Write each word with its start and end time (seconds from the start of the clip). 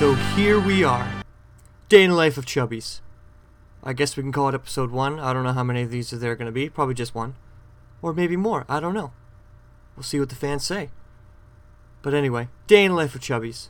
So 0.00 0.14
here 0.14 0.58
we 0.58 0.82
are. 0.82 1.06
Day 1.90 2.04
in 2.04 2.08
the 2.08 2.16
life 2.16 2.38
of 2.38 2.46
Chubbies. 2.46 3.00
I 3.84 3.92
guess 3.92 4.16
we 4.16 4.22
can 4.22 4.32
call 4.32 4.48
it 4.48 4.54
episode 4.54 4.90
one. 4.90 5.20
I 5.20 5.34
don't 5.34 5.44
know 5.44 5.52
how 5.52 5.62
many 5.62 5.82
of 5.82 5.90
these 5.90 6.08
there 6.08 6.16
are 6.16 6.20
there 6.20 6.36
going 6.36 6.46
to 6.46 6.52
be. 6.52 6.70
Probably 6.70 6.94
just 6.94 7.14
one. 7.14 7.34
Or 8.00 8.14
maybe 8.14 8.34
more. 8.34 8.64
I 8.66 8.80
don't 8.80 8.94
know. 8.94 9.12
We'll 9.94 10.02
see 10.02 10.18
what 10.18 10.30
the 10.30 10.34
fans 10.34 10.64
say. 10.64 10.88
But 12.00 12.14
anyway, 12.14 12.48
Day 12.66 12.86
in 12.86 12.92
the 12.92 12.96
life 12.96 13.14
of 13.14 13.20
Chubbies. 13.20 13.68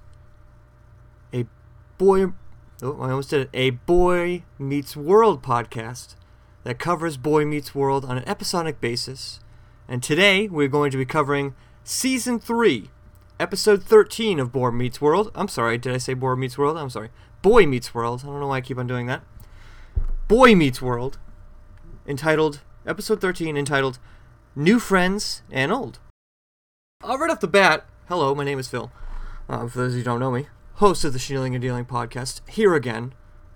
A 1.35 1.47
boy. 1.99 2.27
Oh, 2.81 3.01
I 3.01 3.11
almost 3.11 3.31
did 3.31 3.41
it. 3.41 3.51
A 3.53 3.71
Boy 3.71 4.45
Meets 4.57 4.95
World 4.95 5.43
podcast 5.43 6.15
that 6.63 6.79
covers 6.79 7.17
Boy 7.17 7.45
Meets 7.45 7.75
World 7.75 8.05
on 8.05 8.17
an 8.17 8.29
episodic 8.29 8.81
basis. 8.81 9.41
And 9.89 10.01
today 10.01 10.47
we're 10.47 10.69
going 10.69 10.93
to 10.93 10.97
be 10.97 11.05
covering 11.05 11.57
season 11.83 12.39
3, 12.39 12.89
episode 13.41 13.83
13 13.83 14.39
of 14.39 14.53
Boy 14.53 14.71
Meets 14.71 15.01
World. 15.01 15.33
I'm 15.35 15.49
sorry, 15.49 15.79
did 15.79 15.95
I 15.95 15.97
say 15.97 16.13
Boy 16.13 16.35
Meets 16.35 16.59
World? 16.59 16.77
I'm 16.77 16.91
sorry. 16.91 17.09
Boy 17.41 17.65
Meets 17.65 17.95
World. 17.95 18.21
I 18.23 18.27
don't 18.27 18.39
know 18.39 18.49
why 18.49 18.59
I 18.59 18.61
keep 18.61 18.77
on 18.77 18.87
doing 18.87 19.07
that. 19.07 19.23
Boy 20.29 20.55
Meets 20.55 20.83
World, 20.83 21.19
entitled, 22.07 22.61
episode 22.87 23.23
13, 23.23 23.57
entitled 23.57 23.99
New 24.55 24.79
Friends 24.79 25.43
and 25.51 25.73
Old. 25.73 26.01
Uh, 27.03 27.17
right 27.17 27.31
off 27.31 27.41
the 27.41 27.49
bat, 27.49 27.87
hello, 28.09 28.35
my 28.35 28.45
name 28.45 28.59
is 28.59 28.69
Phil. 28.69 28.93
Uh, 29.49 29.67
for 29.67 29.79
those 29.79 29.93
of 29.93 29.97
you 29.97 30.01
who 30.01 30.05
don't 30.05 30.21
know 30.21 30.31
me, 30.31 30.47
host 30.75 31.03
of 31.05 31.15
the 31.15 31.19
Snealing 31.19 31.55
and 31.55 31.63
Dealing 31.63 31.87
podcast, 31.87 32.47
here 32.47 32.75
again, 32.75 33.15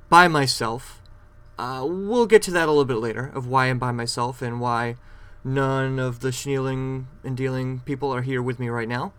by 0.08 0.28
myself. 0.28 1.02
Uh, 1.58 1.84
we'll 1.86 2.26
get 2.26 2.40
to 2.42 2.50
that 2.50 2.68
a 2.68 2.72
little 2.72 2.86
bit 2.86 2.96
later, 2.96 3.30
of 3.34 3.46
why 3.46 3.66
I'm 3.66 3.78
by 3.78 3.92
myself 3.92 4.40
and 4.40 4.62
why 4.62 4.96
none 5.44 5.98
of 5.98 6.20
the 6.20 6.32
Snealing 6.32 7.06
and 7.22 7.36
Dealing 7.36 7.80
people 7.80 8.12
are 8.14 8.22
here 8.22 8.42
with 8.42 8.58
me 8.58 8.70
right 8.70 8.88
now. 8.88 9.12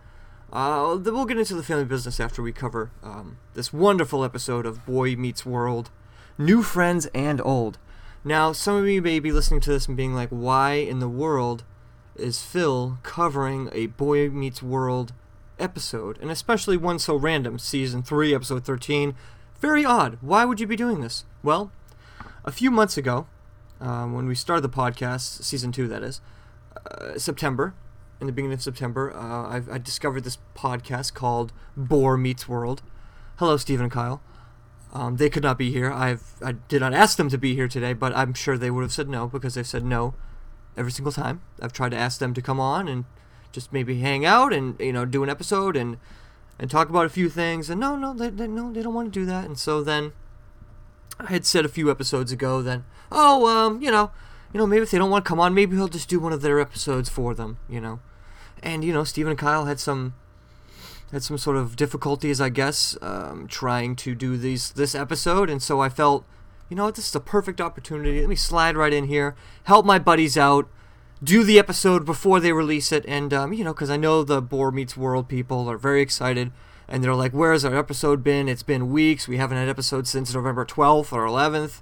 Uh, 0.54 0.98
we'll 1.04 1.26
get 1.26 1.38
into 1.38 1.56
the 1.56 1.64
family 1.64 1.86
business 1.86 2.20
after 2.20 2.42
we 2.42 2.52
cover 2.52 2.92
um, 3.04 3.38
this 3.56 3.74
wonderful 3.74 4.24
episode 4.24 4.66
of 4.66 4.86
Boy 4.86 5.16
Meets 5.16 5.46
World, 5.46 5.90
New 6.38 6.62
Friends 6.62 7.08
and 7.14 7.42
Old. 7.42 7.78
Now, 8.24 8.54
some 8.54 8.76
of 8.76 8.88
you 8.88 9.02
may 9.02 9.20
be 9.20 9.32
listening 9.32 9.60
to 9.62 9.70
this 9.72 9.88
and 9.88 9.98
being 9.98 10.16
like, 10.16 10.30
why 10.30 10.74
in 10.74 11.00
the 11.00 11.10
world 11.10 11.64
is 12.16 12.42
Phil 12.42 12.98
covering 13.04 13.70
a 13.72 13.88
Boy 13.88 14.30
Meets 14.30 14.64
World 14.64 15.14
episode, 15.60 16.18
and 16.22 16.32
especially 16.32 16.78
one 16.78 17.00
so 17.00 17.16
random, 17.16 17.60
season 17.60 18.02
3, 18.02 18.34
episode 18.34 18.64
13? 18.64 19.16
Very 19.60 19.84
odd. 19.84 20.18
Why 20.22 20.46
would 20.46 20.60
you 20.60 20.68
be 20.68 20.76
doing 20.76 21.02
this? 21.02 21.26
Well, 21.44 21.72
a 22.44 22.52
few 22.52 22.72
months 22.72 22.98
ago, 22.98 23.28
um, 23.82 24.14
when 24.14 24.28
we 24.28 24.36
started 24.36 24.62
the 24.62 24.70
podcast, 24.70 25.44
season 25.44 25.72
2 25.72 25.88
that 25.88 26.04
is, 26.04 26.22
uh, 26.90 27.18
September, 27.18 27.74
in 28.26 28.28
the 28.28 28.34
beginning 28.34 28.56
of 28.56 28.64
September, 28.64 29.16
uh, 29.16 29.62
I 29.72 29.78
discovered 29.78 30.24
this 30.24 30.40
podcast 30.56 31.14
called 31.14 31.54
Bore 31.78 32.18
Meets 32.18 32.50
World. 32.50 32.82
Hello, 33.38 33.56
Stephen 33.56 33.84
and 33.84 33.92
Kyle. 33.92 34.20
Um, 34.94 35.18
they 35.18 35.30
could 35.30 35.44
not 35.44 35.60
be 35.60 35.72
here. 35.72 35.92
I've 35.92 36.24
I 36.44 36.54
did 36.54 36.80
not 36.80 36.94
ask 36.94 37.18
them 37.18 37.30
to 37.30 37.38
be 37.38 37.54
here 37.54 37.68
today, 37.68 37.94
but 37.94 38.16
I'm 38.16 38.34
sure 38.34 38.58
they 38.58 38.72
would 38.72 38.82
have 38.82 38.92
said 38.92 39.10
no 39.10 39.28
because 39.28 39.54
they've 39.54 39.68
said 39.68 39.84
no 39.84 40.16
every 40.76 40.92
single 40.92 41.12
time. 41.12 41.42
I've 41.62 41.74
tried 41.74 41.90
to 41.90 41.98
ask 41.98 42.18
them 42.18 42.34
to 42.34 42.42
come 42.42 42.60
on 42.60 42.88
and 42.88 43.06
just 43.52 43.72
maybe 43.72 44.00
hang 44.00 44.26
out 44.26 44.54
and 44.54 44.80
you 44.80 44.94
know 44.94 45.06
do 45.06 45.22
an 45.22 45.30
episode 45.30 45.76
and 45.76 45.98
and 46.58 46.72
talk 46.72 46.90
about 46.90 47.06
a 47.06 47.10
few 47.10 47.30
things. 47.30 47.70
And 47.70 47.80
no, 47.80 47.96
no, 47.96 48.14
they, 48.14 48.30
they 48.30 48.48
no, 48.48 48.72
they 48.72 48.82
don't 48.82 48.94
want 48.94 49.14
to 49.14 49.20
do 49.20 49.26
that. 49.28 49.46
And 49.46 49.60
so 49.60 49.84
then 49.84 50.14
I 51.20 51.28
had 51.28 51.46
said 51.46 51.64
a 51.64 51.70
few 51.70 51.92
episodes 51.92 52.32
ago 52.32 52.64
that 52.64 52.82
oh 53.12 53.48
um 53.48 53.84
you 53.84 53.92
know 53.92 54.12
you 54.52 54.58
know 54.58 54.66
maybe 54.66 54.82
if 54.82 54.92
they 54.92 54.98
don't 54.98 55.12
want 55.12 55.26
to 55.26 55.30
come 55.30 55.40
on, 55.40 55.54
maybe 55.54 55.76
he'll 55.76 55.90
just 55.90 56.10
do 56.10 56.20
one 56.20 56.34
of 56.34 56.42
their 56.42 56.60
episodes 56.60 57.10
for 57.10 57.36
them. 57.36 57.60
You 57.70 57.82
know, 57.82 58.00
and 58.66 58.84
you 58.84 58.92
know 58.92 59.04
Stephen 59.04 59.32
and 59.32 59.40
Kyle 59.40 59.66
had 59.66 59.80
some 59.80 60.16
had 61.12 61.24
some 61.24 61.38
sort 61.38 61.56
of 61.56 61.76
difficulties, 61.76 62.42
I 62.42 62.50
guess, 62.50 62.98
um, 63.02 63.48
trying 63.48 63.96
to 63.98 64.16
do 64.16 64.38
these 64.38 64.72
this 64.72 64.96
episode, 64.96 65.50
and 65.50 65.62
so 65.62 65.80
I 65.80 65.88
felt, 65.88 66.26
you 66.68 66.76
know 66.76 66.90
this 66.92 67.08
is 67.08 67.16
a 67.16 67.20
perfect 67.20 67.62
opportunity. 67.62 68.20
Let 68.20 68.30
me 68.30 68.36
slide 68.36 68.76
right 68.76 68.92
in 68.92 69.06
here, 69.06 69.36
help 69.66 69.86
my 69.86 70.00
buddies 70.00 70.38
out, 70.38 70.68
do 71.24 71.44
the 71.44 71.60
episode 71.60 72.06
before 72.06 72.40
they 72.40 72.52
release 72.52 72.92
it, 72.92 73.06
and 73.08 73.34
um, 73.34 73.54
you 73.54 73.64
know, 73.64 73.74
because 73.74 73.92
I 73.92 73.98
know 73.98 74.24
the 74.24 74.42
Bore 74.42 74.72
Meets 74.72 74.98
World 74.98 75.30
people 75.30 75.70
are 75.70 75.78
very 75.78 76.02
excited, 76.02 76.52
and 76.88 77.04
they're 77.04 77.16
like, 77.16 77.34
"Where 77.34 77.54
has 77.54 77.64
our 77.64 77.76
episode 77.76 78.24
been? 78.24 78.50
It's 78.50 78.64
been 78.64 78.92
weeks. 78.92 79.28
We 79.28 79.38
haven't 79.38 79.58
had 79.58 79.70
episodes 79.70 80.10
since 80.10 80.34
November 80.34 80.66
twelfth 80.66 81.14
or 81.14 81.26
eleventh." 81.26 81.82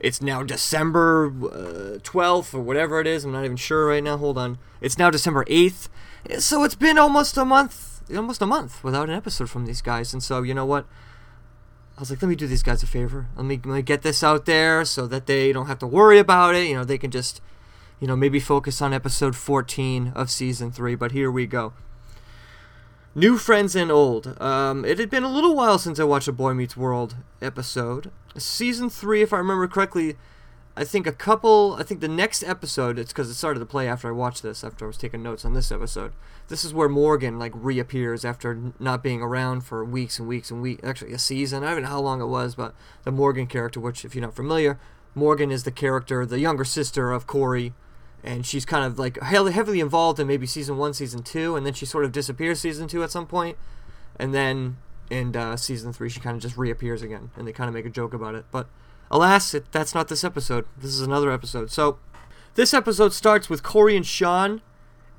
It's 0.00 0.22
now 0.22 0.42
December 0.42 1.26
uh, 1.26 1.98
12th 1.98 2.54
or 2.54 2.60
whatever 2.60 3.00
it 3.00 3.06
is. 3.06 3.24
I'm 3.24 3.32
not 3.32 3.44
even 3.44 3.56
sure 3.56 3.86
right 3.86 4.02
now. 4.02 4.16
Hold 4.16 4.38
on. 4.38 4.58
It's 4.80 4.98
now 4.98 5.10
December 5.10 5.44
8th. 5.44 5.88
So 6.38 6.64
it's 6.64 6.74
been 6.74 6.98
almost 6.98 7.36
a 7.36 7.44
month 7.44 7.90
almost 8.16 8.42
a 8.42 8.46
month 8.46 8.82
without 8.82 9.08
an 9.08 9.14
episode 9.14 9.50
from 9.50 9.66
these 9.66 9.82
guys. 9.82 10.12
And 10.12 10.22
so, 10.22 10.42
you 10.42 10.54
know 10.54 10.66
what? 10.66 10.86
I 11.96 12.00
was 12.00 12.10
like, 12.10 12.22
let 12.22 12.28
me 12.28 12.36
do 12.36 12.46
these 12.46 12.62
guys 12.62 12.82
a 12.82 12.86
favor. 12.86 13.28
Let 13.36 13.44
me, 13.44 13.56
let 13.56 13.74
me 13.74 13.82
get 13.82 14.02
this 14.02 14.22
out 14.22 14.46
there 14.46 14.84
so 14.84 15.06
that 15.06 15.26
they 15.26 15.52
don't 15.52 15.66
have 15.66 15.78
to 15.80 15.86
worry 15.86 16.18
about 16.18 16.54
it. 16.54 16.66
You 16.66 16.74
know, 16.74 16.84
they 16.84 16.98
can 16.98 17.10
just, 17.10 17.40
you 18.00 18.06
know, 18.06 18.16
maybe 18.16 18.40
focus 18.40 18.80
on 18.80 18.94
episode 18.94 19.36
14 19.36 20.12
of 20.14 20.30
season 20.30 20.72
3. 20.72 20.94
But 20.94 21.12
here 21.12 21.30
we 21.30 21.46
go. 21.46 21.72
New 23.14 23.38
Friends 23.38 23.74
and 23.74 23.90
Old. 23.90 24.40
Um, 24.40 24.84
it 24.84 25.00
had 25.00 25.10
been 25.10 25.24
a 25.24 25.28
little 25.32 25.56
while 25.56 25.78
since 25.78 25.98
I 25.98 26.04
watched 26.04 26.28
a 26.28 26.32
Boy 26.32 26.54
Meets 26.54 26.76
World 26.76 27.16
episode. 27.42 28.12
Season 28.36 28.88
3, 28.88 29.22
if 29.22 29.32
I 29.32 29.38
remember 29.38 29.66
correctly, 29.66 30.16
I 30.76 30.84
think 30.84 31.08
a 31.08 31.12
couple. 31.12 31.74
I 31.76 31.82
think 31.82 32.00
the 32.00 32.06
next 32.06 32.44
episode. 32.44 33.00
It's 33.00 33.12
because 33.12 33.28
it 33.28 33.34
started 33.34 33.58
to 33.58 33.66
play 33.66 33.88
after 33.88 34.06
I 34.06 34.12
watched 34.12 34.44
this. 34.44 34.62
After 34.62 34.84
I 34.84 34.86
was 34.86 34.96
taking 34.96 35.24
notes 35.24 35.44
on 35.44 35.54
this 35.54 35.72
episode. 35.72 36.12
This 36.46 36.64
is 36.64 36.72
where 36.72 36.88
Morgan 36.88 37.36
like 37.36 37.50
reappears 37.56 38.24
after 38.24 38.72
not 38.78 39.02
being 39.02 39.22
around 39.22 39.62
for 39.62 39.84
weeks 39.84 40.20
and 40.20 40.28
weeks 40.28 40.52
and 40.52 40.62
weeks. 40.62 40.84
Actually, 40.84 41.12
a 41.12 41.18
season. 41.18 41.64
I 41.64 41.72
don't 41.72 41.82
know 41.82 41.88
how 41.88 42.00
long 42.00 42.22
it 42.22 42.26
was, 42.26 42.54
but 42.54 42.76
the 43.02 43.10
Morgan 43.10 43.48
character, 43.48 43.80
which 43.80 44.04
if 44.04 44.14
you're 44.14 44.22
not 44.22 44.36
familiar, 44.36 44.78
Morgan 45.16 45.50
is 45.50 45.64
the 45.64 45.72
character, 45.72 46.24
the 46.24 46.38
younger 46.38 46.64
sister 46.64 47.10
of 47.10 47.26
Corey, 47.26 47.74
and 48.22 48.44
she's 48.44 48.64
kind 48.64 48.84
of 48.84 48.98
like 48.98 49.20
heavily 49.22 49.80
involved 49.80 50.18
in 50.18 50.26
maybe 50.26 50.46
season 50.46 50.76
one, 50.76 50.94
season 50.94 51.22
two, 51.22 51.56
and 51.56 51.64
then 51.64 51.72
she 51.72 51.86
sort 51.86 52.04
of 52.04 52.12
disappears 52.12 52.60
season 52.60 52.88
two 52.88 53.02
at 53.02 53.10
some 53.10 53.26
point, 53.26 53.56
and 54.18 54.34
then 54.34 54.76
in 55.10 55.34
uh, 55.34 55.56
season 55.56 55.92
three 55.92 56.08
she 56.08 56.20
kind 56.20 56.36
of 56.36 56.42
just 56.42 56.56
reappears 56.56 57.02
again, 57.02 57.30
and 57.36 57.46
they 57.46 57.52
kind 57.52 57.68
of 57.68 57.74
make 57.74 57.86
a 57.86 57.90
joke 57.90 58.14
about 58.14 58.34
it, 58.34 58.44
but. 58.50 58.68
Alas, 59.10 59.54
it, 59.54 59.72
that's 59.72 59.94
not 59.94 60.08
this 60.08 60.22
episode. 60.22 60.66
This 60.76 60.92
is 60.92 61.00
another 61.00 61.32
episode. 61.32 61.70
So, 61.70 61.98
this 62.54 62.72
episode 62.72 63.12
starts 63.12 63.50
with 63.50 63.62
Corey 63.62 63.96
and 63.96 64.06
Sean 64.06 64.60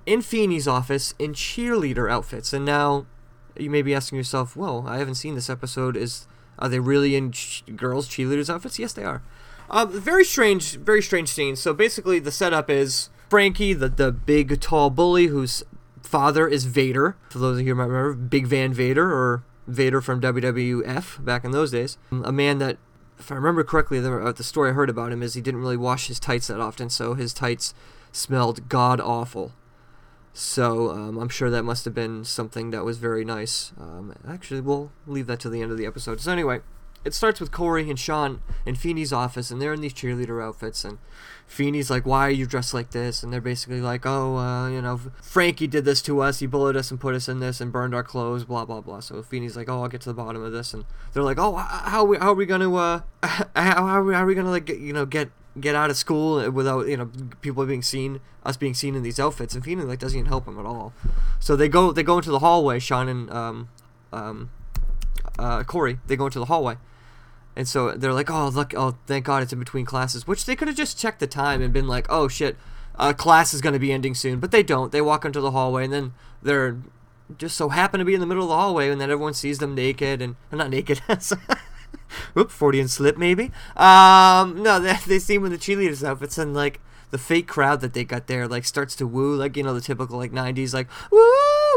in 0.06 0.22
Feeny's 0.22 0.68
office 0.68 1.14
in 1.20 1.34
cheerleader 1.34 2.10
outfits. 2.10 2.54
And 2.54 2.64
now, 2.64 3.06
you 3.58 3.70
may 3.70 3.82
be 3.82 3.94
asking 3.94 4.18
yourself, 4.18 4.56
"Well, 4.56 4.86
I 4.88 4.98
haven't 4.98 5.16
seen 5.16 5.36
this 5.36 5.50
episode. 5.50 5.98
Is 5.98 6.28
are 6.58 6.70
they 6.70 6.80
really 6.80 7.16
in 7.16 7.34
ch- 7.34 7.64
girls' 7.76 8.08
cheerleaders 8.08 8.50
outfits?" 8.50 8.80
Yes, 8.80 8.94
they 8.94 9.04
are. 9.04 9.22
Um, 9.72 9.90
very 9.90 10.26
strange, 10.26 10.76
very 10.76 11.02
strange 11.02 11.30
scene. 11.30 11.56
So 11.56 11.74
basically, 11.74 12.20
the 12.20 12.32
setup 12.32 12.70
is 12.70 13.10
Frankie, 13.30 13.74
the 13.74 13.88
the 13.88 14.12
big 14.12 14.60
tall 14.60 14.90
bully 14.90 15.28
whose 15.28 15.64
father 16.04 16.48
is 16.48 16.66
Vader. 16.66 17.16
For 17.30 17.40
those 17.40 17.60
of 17.60 17.66
you 17.66 17.74
who 17.74 17.76
might 17.76 17.86
remember, 17.86 18.14
Big 18.14 18.48
Van 18.48 18.74
Vader 18.74 19.10
or 19.10 19.44
Vader 19.66 20.02
from 20.02 20.20
WWF 20.20 21.24
back 21.24 21.46
in 21.46 21.52
those 21.52 21.72
days, 21.72 21.98
a 22.12 22.32
man 22.34 22.58
that 22.58 22.78
if 23.18 23.32
I 23.32 23.36
remember 23.36 23.64
correctly, 23.64 24.00
the, 24.00 24.14
uh, 24.14 24.32
the 24.34 24.44
story 24.44 24.72
I 24.72 24.74
heard 24.74 24.90
about 24.90 25.14
him 25.14 25.24
is 25.24 25.36
he 25.36 25.42
didn't 25.42 25.62
really 25.62 25.78
wash 25.78 26.08
his 26.08 26.20
tights 26.20 26.48
that 26.48 26.60
often, 26.60 26.90
so 26.90 27.14
his 27.14 27.34
tights 27.34 27.74
smelled 28.12 28.68
god 28.68 29.00
awful. 29.00 29.54
So 30.34 30.90
um, 30.90 31.18
I'm 31.18 31.30
sure 31.30 31.50
that 31.50 31.64
must 31.64 31.86
have 31.86 31.94
been 31.94 32.26
something 32.26 32.72
that 32.72 32.84
was 32.84 32.98
very 32.98 33.24
nice. 33.24 33.72
Um, 33.80 34.16
actually, 34.28 34.60
we'll 34.62 34.92
leave 35.06 35.28
that 35.28 35.40
to 35.42 35.50
the 35.50 35.62
end 35.62 35.72
of 35.72 35.78
the 35.78 35.86
episode. 35.86 36.20
So 36.20 36.32
anyway, 36.32 36.62
it 37.04 37.14
starts 37.14 37.40
with 37.40 37.52
Corey 37.52 37.90
and 37.90 38.00
Sean 38.00 38.42
in 38.66 38.76
Feeny's 38.76 39.12
office, 39.12 39.50
and 39.50 39.62
they're 39.62 39.74
in 39.74 39.82
these 39.82 39.94
cheerleader 39.94 40.44
outfits, 40.44 40.86
and 40.86 41.00
Feeny's 41.48 41.90
like, 41.90 42.06
"Why 42.06 42.28
are 42.28 42.32
you 42.32 42.46
dressed 42.46 42.74
like 42.74 42.92
this?" 42.92 43.24
And 43.24 43.34
they're 43.34 43.42
basically 43.42 43.82
like, 43.82 44.06
"Oh, 44.06 44.38
uh, 44.38 44.70
you 44.70 44.82
know, 44.82 45.00
Frankie 45.22 45.68
did 45.68 45.84
this 45.84 46.02
to 46.04 46.22
us. 46.22 46.40
He 46.40 46.46
bullied 46.46 46.76
us 46.76 46.92
and 46.92 47.00
put 47.00 47.16
us 47.16 47.28
in 47.28 47.40
this 47.40 47.60
and 47.60 47.72
burned 47.72 47.96
our 47.96 48.04
clothes. 48.04 48.46
Blah 48.46 48.66
blah 48.66 48.82
blah." 48.82 49.00
So 49.00 49.22
Feeny's 49.24 49.58
like, 49.58 49.68
"Oh, 49.68 49.82
I'll 49.82 49.90
get 49.90 50.02
to 50.02 50.10
the 50.10 50.14
bottom 50.14 50.44
of 50.44 50.52
this," 50.52 50.74
and 50.74 50.86
they're 51.14 51.24
like, 51.24 51.40
"Oh, 51.40 51.56
how 51.56 52.02
are 52.02 52.06
we, 52.06 52.18
how 52.18 52.32
are 52.32 52.36
we 52.36 52.46
gonna 52.46 52.74
uh, 52.74 53.02
how, 53.56 53.86
are 53.86 54.04
we, 54.04 54.14
how 54.14 54.24
are 54.24 54.26
we 54.26 54.36
gonna 54.36 54.52
like 54.52 54.66
get, 54.66 54.80
you 54.80 54.94
know 54.94 55.06
get 55.06 55.30
get 55.60 55.76
out 55.76 55.90
of 55.90 55.98
school 55.98 56.50
without 56.52 56.88
you 56.88 56.96
know 56.96 57.12
people 57.42 57.66
being 57.66 57.82
seen 57.82 58.22
us 58.46 58.56
being 58.58 58.76
seen 58.76 58.96
in 58.96 59.02
these 59.02 59.20
outfits?" 59.20 59.56
And 59.56 59.64
Feeny 59.64 59.84
like 59.84 60.00
doesn't 60.00 60.18
even 60.18 60.30
help 60.30 60.48
him 60.48 60.60
at 60.60 60.66
all. 60.66 60.94
So 61.40 61.56
they 61.56 61.68
go 61.68 61.92
they 61.92 62.04
go 62.04 62.18
into 62.18 62.32
the 62.32 62.40
hallway. 62.40 62.80
Sean 62.80 63.10
and 63.10 63.30
um, 63.32 63.70
um, 64.14 64.52
uh, 65.40 65.64
Corey 65.64 66.00
they 66.08 66.16
go 66.16 66.28
into 66.28 66.40
the 66.40 66.46
hallway 66.46 66.78
and 67.56 67.68
so 67.68 67.92
they're 67.92 68.14
like, 68.14 68.30
oh, 68.30 68.48
look, 68.48 68.74
oh, 68.76 68.98
thank 69.08 69.26
God 69.26 69.44
it's 69.44 69.54
in 69.54 69.60
between 69.60 69.86
classes, 69.86 70.26
which 70.26 70.46
they 70.46 70.56
could 70.56 70.68
have 70.68 70.78
just 70.78 70.98
checked 70.98 71.20
the 71.20 71.28
time 71.28 71.62
and 71.62 71.74
been 71.74 71.88
like, 71.88 72.06
oh, 72.10 72.28
shit, 72.28 72.56
uh, 72.96 73.14
class 73.14 73.54
is 73.54 73.62
going 73.62 73.74
to 73.74 73.80
be 73.80 73.92
ending 73.92 74.16
soon. 74.16 74.40
But 74.40 74.52
they 74.52 74.64
don't. 74.64 74.92
They 74.92 75.02
walk 75.02 75.26
into 75.26 75.42
the 75.42 75.52
hallway 75.52 75.86
and 75.86 75.94
then 75.94 76.14
they're 76.42 76.78
just 77.38 77.56
so 77.56 77.70
happen 77.70 78.00
to 78.00 78.06
be 78.06 78.14
in 78.14 78.20
the 78.20 78.26
middle 78.26 78.44
of 78.44 78.50
the 78.50 78.56
hallway 78.56 78.90
and 78.90 79.00
then 79.00 79.10
everyone 79.12 79.34
sees 79.34 79.60
them 79.60 79.76
naked 79.76 80.22
and, 80.22 80.36
not 80.52 80.70
naked. 80.70 81.02
Whoop, 82.34 82.62
and 82.62 82.90
slip 82.90 83.18
maybe. 83.18 83.52
Um, 83.76 84.64
no, 84.64 84.80
they, 84.80 84.98
they 85.08 85.20
see 85.20 85.36
them 85.36 85.46
in 85.46 85.52
the 85.52 85.58
cheerleaders 85.58 86.08
outfits 86.08 86.38
and 86.38 86.54
like 86.54 86.80
the 87.10 87.18
fake 87.18 87.48
crowd 87.48 87.82
that 87.82 87.94
they 87.94 88.06
got 88.06 88.28
there 88.28 88.48
like 88.48 88.64
starts 88.66 88.96
to 88.96 89.06
woo, 89.06 89.36
like, 89.36 89.58
you 89.58 89.64
know, 89.64 89.74
the 89.74 89.82
typical 89.82 90.18
like 90.18 90.32
90s, 90.32 90.74
like, 90.74 90.88
woo, 91.12 91.20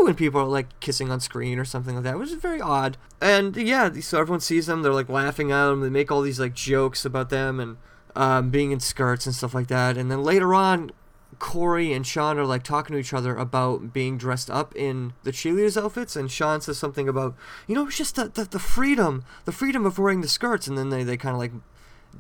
when 0.04 0.14
people 0.14 0.40
are 0.40 0.46
like 0.46 0.78
kissing 0.80 1.10
on 1.10 1.20
screen 1.20 1.58
or 1.58 1.64
something 1.64 1.94
like 1.94 2.04
that, 2.04 2.18
which 2.18 2.30
is 2.30 2.34
very 2.34 2.60
odd. 2.60 2.96
And 3.20 3.56
yeah, 3.56 3.92
so 4.00 4.20
everyone 4.20 4.40
sees 4.40 4.66
them, 4.66 4.82
they're 4.82 4.92
like 4.92 5.08
laughing 5.08 5.50
at 5.52 5.66
them, 5.66 5.80
they 5.80 5.90
make 5.90 6.12
all 6.12 6.22
these 6.22 6.40
like 6.40 6.54
jokes 6.54 7.04
about 7.04 7.30
them 7.30 7.60
and 7.60 7.76
um, 8.14 8.50
being 8.50 8.70
in 8.70 8.80
skirts 8.80 9.26
and 9.26 9.34
stuff 9.34 9.54
like 9.54 9.68
that. 9.68 9.96
And 9.96 10.10
then 10.10 10.22
later 10.22 10.54
on, 10.54 10.92
Corey 11.38 11.92
and 11.92 12.06
Sean 12.06 12.38
are 12.38 12.46
like 12.46 12.62
talking 12.62 12.94
to 12.94 13.00
each 13.00 13.12
other 13.12 13.36
about 13.36 13.92
being 13.92 14.16
dressed 14.16 14.50
up 14.50 14.74
in 14.76 15.14
the 15.24 15.32
cheerleaders' 15.32 15.82
outfits, 15.82 16.16
and 16.16 16.30
Sean 16.30 16.60
says 16.60 16.78
something 16.78 17.08
about, 17.08 17.34
you 17.66 17.74
know, 17.74 17.86
it's 17.86 17.96
just 17.96 18.16
the, 18.16 18.28
the, 18.28 18.44
the 18.44 18.58
freedom, 18.58 19.24
the 19.44 19.52
freedom 19.52 19.84
of 19.84 19.98
wearing 19.98 20.20
the 20.20 20.28
skirts, 20.28 20.66
and 20.68 20.78
then 20.78 20.90
they, 20.90 21.02
they 21.02 21.16
kind 21.16 21.34
of 21.34 21.40
like, 21.40 21.52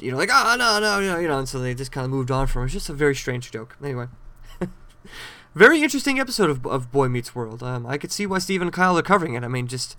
you 0.00 0.10
know, 0.10 0.18
like, 0.18 0.30
oh, 0.32 0.56
no, 0.58 0.80
no, 0.80 1.00
no, 1.00 1.18
you 1.18 1.28
know, 1.28 1.38
and 1.38 1.48
so 1.48 1.60
they 1.60 1.74
just 1.74 1.92
kind 1.92 2.04
of 2.04 2.10
moved 2.10 2.30
on 2.30 2.46
from 2.48 2.62
it. 2.62 2.64
It's 2.66 2.74
just 2.74 2.88
a 2.88 2.94
very 2.94 3.14
strange 3.14 3.50
joke. 3.50 3.76
Anyway. 3.82 4.08
very 5.54 5.82
interesting 5.82 6.18
episode 6.18 6.50
of, 6.50 6.66
of 6.66 6.90
Boy 6.90 7.08
Meets 7.08 7.34
World. 7.34 7.62
Um, 7.62 7.86
I 7.86 7.98
could 7.98 8.12
see 8.12 8.26
why 8.26 8.38
Steve 8.38 8.62
and 8.62 8.72
Kyle 8.72 8.98
are 8.98 9.02
covering 9.02 9.34
it. 9.34 9.44
I 9.44 9.48
mean, 9.48 9.66
just 9.66 9.96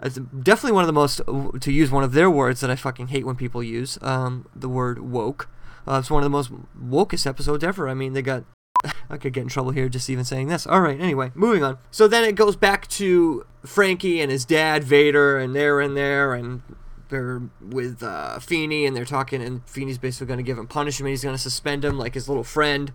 it's 0.00 0.16
definitely 0.16 0.72
one 0.72 0.82
of 0.82 0.86
the 0.86 0.92
most, 0.92 1.20
to 1.60 1.72
use 1.72 1.90
one 1.90 2.04
of 2.04 2.12
their 2.12 2.30
words 2.30 2.60
that 2.60 2.70
I 2.70 2.76
fucking 2.76 3.08
hate 3.08 3.24
when 3.24 3.36
people 3.36 3.62
use, 3.62 3.98
um, 4.02 4.46
the 4.54 4.68
word 4.68 4.98
woke. 4.98 5.48
Uh, 5.86 5.98
it's 5.98 6.10
one 6.10 6.22
of 6.22 6.24
the 6.24 6.30
most 6.30 6.50
wokest 6.78 7.26
episodes 7.26 7.64
ever. 7.64 7.88
I 7.88 7.94
mean, 7.94 8.12
they 8.12 8.22
got. 8.22 8.44
I 9.10 9.16
could 9.16 9.32
get 9.32 9.42
in 9.42 9.48
trouble 9.48 9.70
here 9.70 9.88
just 9.88 10.10
even 10.10 10.24
saying 10.24 10.48
this. 10.48 10.66
All 10.66 10.80
right, 10.80 11.00
anyway, 11.00 11.30
moving 11.34 11.62
on. 11.62 11.78
So 11.90 12.06
then 12.08 12.24
it 12.24 12.34
goes 12.34 12.56
back 12.56 12.86
to 12.88 13.46
Frankie 13.64 14.20
and 14.20 14.30
his 14.30 14.44
dad, 14.44 14.84
Vader, 14.84 15.38
and 15.38 15.54
they're 15.54 15.80
in 15.80 15.94
there, 15.94 16.34
and 16.34 16.62
they're 17.08 17.42
with 17.60 18.02
uh, 18.02 18.38
Feeny, 18.40 18.84
and 18.84 18.96
they're 18.96 19.04
talking, 19.04 19.42
and 19.42 19.66
Feeny's 19.68 19.98
basically 19.98 20.26
going 20.26 20.38
to 20.38 20.42
give 20.42 20.58
him 20.58 20.66
punishment. 20.66 21.10
He's 21.10 21.22
going 21.22 21.36
to 21.36 21.42
suspend 21.42 21.84
him 21.84 21.98
like 21.98 22.14
his 22.14 22.28
little 22.28 22.44
friend 22.44 22.92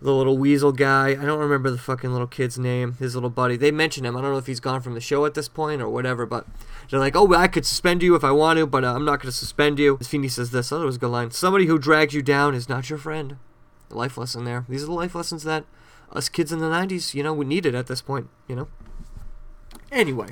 the 0.00 0.12
little 0.12 0.36
weasel 0.36 0.72
guy. 0.72 1.10
I 1.10 1.24
don't 1.24 1.38
remember 1.38 1.70
the 1.70 1.78
fucking 1.78 2.12
little 2.12 2.26
kid's 2.26 2.58
name. 2.58 2.94
His 2.94 3.14
little 3.14 3.30
buddy. 3.30 3.56
They 3.56 3.70
mention 3.70 4.04
him. 4.04 4.16
I 4.16 4.20
don't 4.20 4.32
know 4.32 4.38
if 4.38 4.46
he's 4.46 4.60
gone 4.60 4.80
from 4.80 4.94
the 4.94 5.00
show 5.00 5.24
at 5.24 5.34
this 5.34 5.48
point 5.48 5.80
or 5.80 5.88
whatever. 5.88 6.26
But 6.26 6.46
they're 6.90 7.00
like, 7.00 7.16
"Oh, 7.16 7.32
I 7.34 7.48
could 7.48 7.66
suspend 7.66 8.02
you 8.02 8.14
if 8.14 8.24
I 8.24 8.30
want 8.30 8.58
to, 8.58 8.66
but 8.66 8.84
uh, 8.84 8.94
I'm 8.94 9.04
not 9.04 9.20
going 9.20 9.30
to 9.30 9.36
suspend 9.36 9.78
you." 9.78 9.96
As 10.00 10.08
Feeny 10.08 10.28
says 10.28 10.50
this. 10.50 10.72
Oh, 10.72 10.78
that 10.78 10.86
was 10.86 10.96
a 10.96 11.00
good 11.00 11.08
line. 11.08 11.30
Somebody 11.30 11.66
who 11.66 11.78
drags 11.78 12.14
you 12.14 12.22
down 12.22 12.54
is 12.54 12.68
not 12.68 12.90
your 12.90 12.98
friend. 12.98 13.36
A 13.90 13.94
life 13.94 14.16
lesson 14.16 14.44
there. 14.44 14.64
These 14.68 14.82
are 14.82 14.86
the 14.86 14.92
life 14.92 15.14
lessons 15.14 15.44
that 15.44 15.64
us 16.12 16.28
kids 16.28 16.52
in 16.52 16.60
the 16.60 16.66
'90s, 16.66 17.14
you 17.14 17.22
know, 17.22 17.34
we 17.34 17.44
needed 17.44 17.74
at 17.74 17.86
this 17.86 18.02
point. 18.02 18.28
You 18.48 18.56
know. 18.56 18.68
Anyway, 19.90 20.28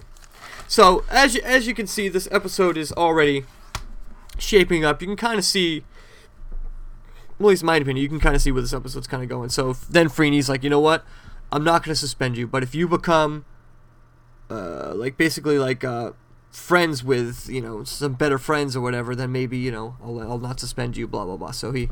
so 0.69 1.05
as 1.11 1.35
you, 1.35 1.43
as 1.45 1.67
you 1.67 1.75
can 1.75 1.87
see, 1.87 2.09
this 2.09 2.29
episode 2.31 2.77
is 2.77 2.93
already 2.93 3.45
shaping 4.39 4.85
up. 4.85 5.01
You 5.01 5.09
can 5.09 5.17
kind 5.17 5.39
of 5.39 5.45
see 5.45 5.85
at 7.45 7.49
least 7.49 7.63
my 7.63 7.77
opinion, 7.77 8.03
you 8.03 8.09
can 8.09 8.21
kind 8.21 8.35
of 8.35 8.43
see 8.43 8.53
where 8.53 8.63
this 8.63 8.73
episode's 8.73 9.07
kind 9.07 9.23
of 9.23 9.29
going. 9.29 9.51
So 9.51 9.75
then 9.91 10.09
Feeny's 10.09 10.49
like, 10.49 10.63
you 10.63 10.71
know 10.71 10.81
what? 10.81 11.05
I'm 11.51 11.65
not 11.65 11.85
going 11.85 11.93
to 11.93 12.01
suspend 12.01 12.37
you, 12.37 12.47
but 12.47 12.63
if 12.63 12.75
you 12.75 12.89
become, 12.89 13.45
uh, 14.51 14.93
like 14.95 15.17
basically 15.17 15.59
like 15.59 15.85
uh, 15.85 16.13
friends 16.51 17.03
with 17.03 17.49
you 17.49 17.61
know 17.61 17.85
some 17.85 18.15
better 18.15 18.39
friends 18.39 18.75
or 18.75 18.81
whatever, 18.81 19.15
then 19.15 19.33
maybe 19.33 19.59
you 19.59 19.71
know 19.71 19.97
I'll, 20.03 20.21
I'll 20.21 20.39
not 20.39 20.61
suspend 20.61 20.97
you. 20.97 21.07
Blah 21.07 21.25
blah 21.27 21.37
blah. 21.37 21.51
So 21.51 21.73
he 21.73 21.91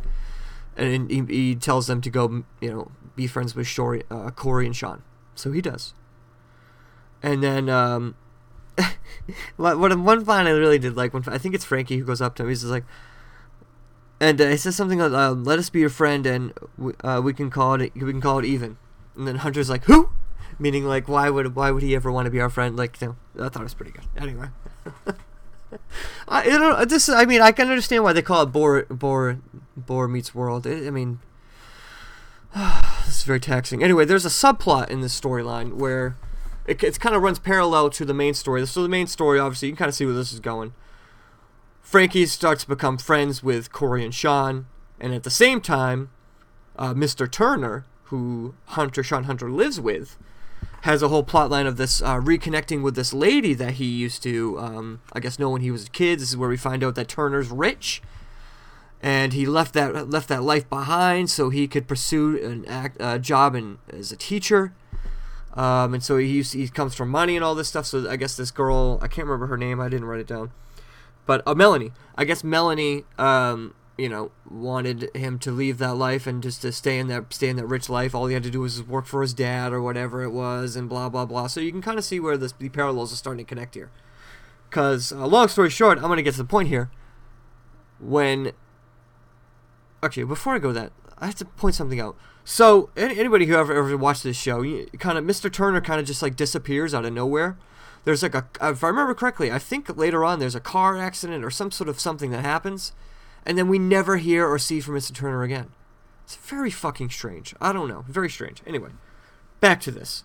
and 0.76 1.10
he, 1.10 1.22
he 1.28 1.54
tells 1.54 1.86
them 1.86 2.00
to 2.00 2.10
go 2.10 2.44
you 2.60 2.70
know 2.70 2.90
be 3.16 3.26
friends 3.26 3.54
with 3.54 3.66
Shori, 3.66 4.02
uh, 4.10 4.30
Corey 4.30 4.66
and 4.66 4.74
Sean. 4.74 5.02
So 5.34 5.52
he 5.52 5.60
does. 5.60 5.94
And 7.22 7.42
then 7.42 7.68
um, 7.68 8.14
what 9.56 9.78
one 9.78 10.24
line 10.24 10.46
I 10.46 10.50
really 10.50 10.78
did 10.78 10.96
like 10.96 11.12
when 11.12 11.22
I 11.26 11.38
think 11.38 11.54
it's 11.54 11.64
Frankie 11.64 11.98
who 11.98 12.04
goes 12.04 12.20
up 12.20 12.34
to 12.36 12.42
him. 12.42 12.48
He's 12.48 12.60
just 12.60 12.70
like, 12.70 12.84
and 14.20 14.40
uh, 14.40 14.56
says 14.56 14.76
something 14.76 14.98
like, 14.98 15.12
uh, 15.12 15.32
"Let 15.32 15.58
us 15.58 15.70
be 15.70 15.80
your 15.80 15.88
friend, 15.88 16.26
and 16.26 16.52
uh, 17.02 17.20
we 17.24 17.32
can 17.32 17.50
call 17.50 17.80
it 17.80 17.92
we 17.94 18.12
can 18.12 18.20
call 18.20 18.38
it 18.38 18.44
even." 18.44 18.76
And 19.16 19.26
then 19.26 19.36
Hunter's 19.36 19.70
like, 19.70 19.84
"Who?" 19.84 20.10
Meaning 20.58 20.84
like, 20.84 21.08
why 21.08 21.30
would 21.30 21.56
why 21.56 21.70
would 21.70 21.82
he 21.82 21.94
ever 21.94 22.12
want 22.12 22.26
to 22.26 22.30
be 22.30 22.40
our 22.40 22.50
friend? 22.50 22.76
Like, 22.76 23.00
you 23.00 23.16
know, 23.34 23.46
I 23.46 23.48
thought 23.48 23.62
it 23.62 23.64
was 23.64 23.74
pretty 23.74 23.92
good. 23.92 24.04
Anyway, 24.16 24.48
I 26.28 26.44
you 26.44 26.58
know 26.58 26.84
this. 26.84 27.08
I 27.08 27.24
mean, 27.24 27.40
I 27.40 27.50
can 27.50 27.68
understand 27.68 28.04
why 28.04 28.12
they 28.12 28.20
call 28.20 28.42
it 28.42 28.46
Bore 28.46 28.84
Bore 28.90 29.38
Bore 29.74 30.06
meets 30.06 30.34
World. 30.34 30.66
It, 30.66 30.86
I 30.86 30.90
mean, 30.90 31.20
this 32.54 33.16
is 33.16 33.22
very 33.22 33.40
taxing. 33.40 33.82
Anyway, 33.82 34.04
there's 34.04 34.26
a 34.26 34.28
subplot 34.28 34.90
in 34.90 35.00
this 35.00 35.18
storyline 35.18 35.74
where 35.74 36.16
it, 36.66 36.82
it 36.84 37.00
kind 37.00 37.14
of 37.14 37.22
runs 37.22 37.38
parallel 37.38 37.88
to 37.90 38.04
the 38.04 38.14
main 38.14 38.34
story. 38.34 38.66
So 38.66 38.82
the 38.82 38.88
main 38.88 39.06
story, 39.06 39.38
obviously, 39.38 39.68
you 39.68 39.72
can 39.72 39.78
kind 39.78 39.88
of 39.88 39.94
see 39.94 40.04
where 40.04 40.14
this 40.14 40.32
is 40.32 40.40
going. 40.40 40.74
Frankie 41.90 42.24
starts 42.26 42.62
to 42.62 42.68
become 42.68 42.98
friends 42.98 43.42
with 43.42 43.72
Corey 43.72 44.04
and 44.04 44.14
Sean, 44.14 44.66
and 45.00 45.12
at 45.12 45.24
the 45.24 45.28
same 45.28 45.60
time, 45.60 46.10
uh, 46.76 46.94
Mr. 46.94 47.28
Turner, 47.28 47.84
who 48.04 48.54
Hunter 48.66 49.02
Sean 49.02 49.24
Hunter 49.24 49.50
lives 49.50 49.80
with, 49.80 50.16
has 50.82 51.02
a 51.02 51.08
whole 51.08 51.24
plotline 51.24 51.66
of 51.66 51.78
this 51.78 52.00
uh, 52.00 52.20
reconnecting 52.20 52.82
with 52.82 52.94
this 52.94 53.12
lady 53.12 53.54
that 53.54 53.72
he 53.72 53.86
used 53.86 54.22
to, 54.22 54.56
um, 54.60 55.00
I 55.12 55.18
guess, 55.18 55.36
know 55.36 55.50
when 55.50 55.62
he 55.62 55.72
was 55.72 55.86
a 55.86 55.90
kid. 55.90 56.20
This 56.20 56.28
is 56.28 56.36
where 56.36 56.48
we 56.48 56.56
find 56.56 56.84
out 56.84 56.94
that 56.94 57.08
Turner's 57.08 57.48
rich, 57.48 58.00
and 59.02 59.32
he 59.32 59.44
left 59.44 59.74
that 59.74 60.08
left 60.08 60.28
that 60.28 60.44
life 60.44 60.70
behind 60.70 61.28
so 61.28 61.50
he 61.50 61.66
could 61.66 61.88
pursue 61.88 62.40
an 62.40 62.66
act, 62.66 63.00
uh, 63.00 63.18
job 63.18 63.56
in, 63.56 63.78
as 63.92 64.12
a 64.12 64.16
teacher. 64.16 64.72
Um, 65.54 65.94
and 65.94 66.04
so 66.04 66.18
he 66.18 66.28
used, 66.28 66.52
he 66.52 66.68
comes 66.68 66.94
from 66.94 67.08
money 67.08 67.34
and 67.34 67.44
all 67.44 67.56
this 67.56 67.66
stuff. 67.66 67.86
So 67.86 68.08
I 68.08 68.14
guess 68.14 68.36
this 68.36 68.52
girl, 68.52 69.00
I 69.02 69.08
can't 69.08 69.26
remember 69.26 69.48
her 69.48 69.56
name. 69.56 69.80
I 69.80 69.88
didn't 69.88 70.06
write 70.06 70.20
it 70.20 70.28
down 70.28 70.52
but 71.30 71.44
uh, 71.46 71.54
Melanie, 71.54 71.92
I 72.16 72.24
guess 72.24 72.42
Melanie, 72.42 73.04
um, 73.16 73.76
you 73.96 74.08
know, 74.08 74.32
wanted 74.50 75.14
him 75.14 75.38
to 75.38 75.52
leave 75.52 75.78
that 75.78 75.94
life 75.94 76.26
and 76.26 76.42
just 76.42 76.60
to 76.62 76.72
stay 76.72 76.98
in 76.98 77.06
that 77.06 77.32
stay 77.32 77.48
in 77.48 77.54
that 77.54 77.66
rich 77.66 77.88
life. 77.88 78.16
All 78.16 78.26
he 78.26 78.34
had 78.34 78.42
to 78.42 78.50
do 78.50 78.62
was 78.62 78.82
work 78.82 79.06
for 79.06 79.22
his 79.22 79.32
dad 79.32 79.72
or 79.72 79.80
whatever 79.80 80.24
it 80.24 80.30
was, 80.30 80.74
and 80.74 80.88
blah 80.88 81.08
blah 81.08 81.24
blah. 81.24 81.46
So 81.46 81.60
you 81.60 81.70
can 81.70 81.82
kind 81.82 82.00
of 82.00 82.04
see 82.04 82.18
where 82.18 82.36
this, 82.36 82.50
the 82.50 82.68
parallels 82.68 83.12
are 83.12 83.16
starting 83.16 83.44
to 83.44 83.48
connect 83.48 83.76
here. 83.76 83.92
Because 84.68 85.12
uh, 85.12 85.24
long 85.24 85.46
story 85.46 85.70
short, 85.70 85.98
I'm 85.98 86.08
gonna 86.08 86.22
get 86.22 86.32
to 86.32 86.38
the 86.38 86.44
point 86.44 86.66
here. 86.66 86.90
When 88.00 88.50
actually, 90.02 90.24
before 90.24 90.56
I 90.56 90.58
go 90.58 90.72
that, 90.72 90.90
I 91.16 91.26
have 91.26 91.36
to 91.36 91.44
point 91.44 91.76
something 91.76 92.00
out. 92.00 92.16
So 92.42 92.90
anybody 92.96 93.46
who 93.46 93.54
ever 93.54 93.72
ever 93.72 93.96
watched 93.96 94.24
this 94.24 94.36
show, 94.36 94.64
kind 94.98 95.16
of 95.16 95.22
Mr. 95.22 95.52
Turner 95.52 95.80
kind 95.80 96.00
of 96.00 96.06
just 96.08 96.22
like 96.22 96.34
disappears 96.34 96.92
out 96.92 97.04
of 97.04 97.12
nowhere 97.12 97.56
there's 98.04 98.22
like 98.22 98.34
a 98.34 98.46
if 98.62 98.82
I 98.82 98.88
remember 98.88 99.14
correctly, 99.14 99.50
I 99.50 99.58
think 99.58 99.94
later 99.96 100.24
on 100.24 100.38
there's 100.38 100.54
a 100.54 100.60
car 100.60 100.98
accident 100.98 101.44
or 101.44 101.50
some 101.50 101.70
sort 101.70 101.88
of 101.88 102.00
something 102.00 102.30
that 102.30 102.44
happens, 102.44 102.92
and 103.44 103.58
then 103.58 103.68
we 103.68 103.78
never 103.78 104.16
hear 104.16 104.46
or 104.46 104.58
see 104.58 104.80
from 104.80 104.94
Mr. 104.94 105.14
Turner 105.14 105.42
again. 105.42 105.70
It's 106.24 106.36
very 106.36 106.70
fucking 106.70 107.10
strange. 107.10 107.54
I 107.60 107.72
don't 107.72 107.88
know. 107.88 108.04
Very 108.08 108.30
strange. 108.30 108.62
Anyway, 108.66 108.90
back 109.60 109.80
to 109.82 109.90
this. 109.90 110.24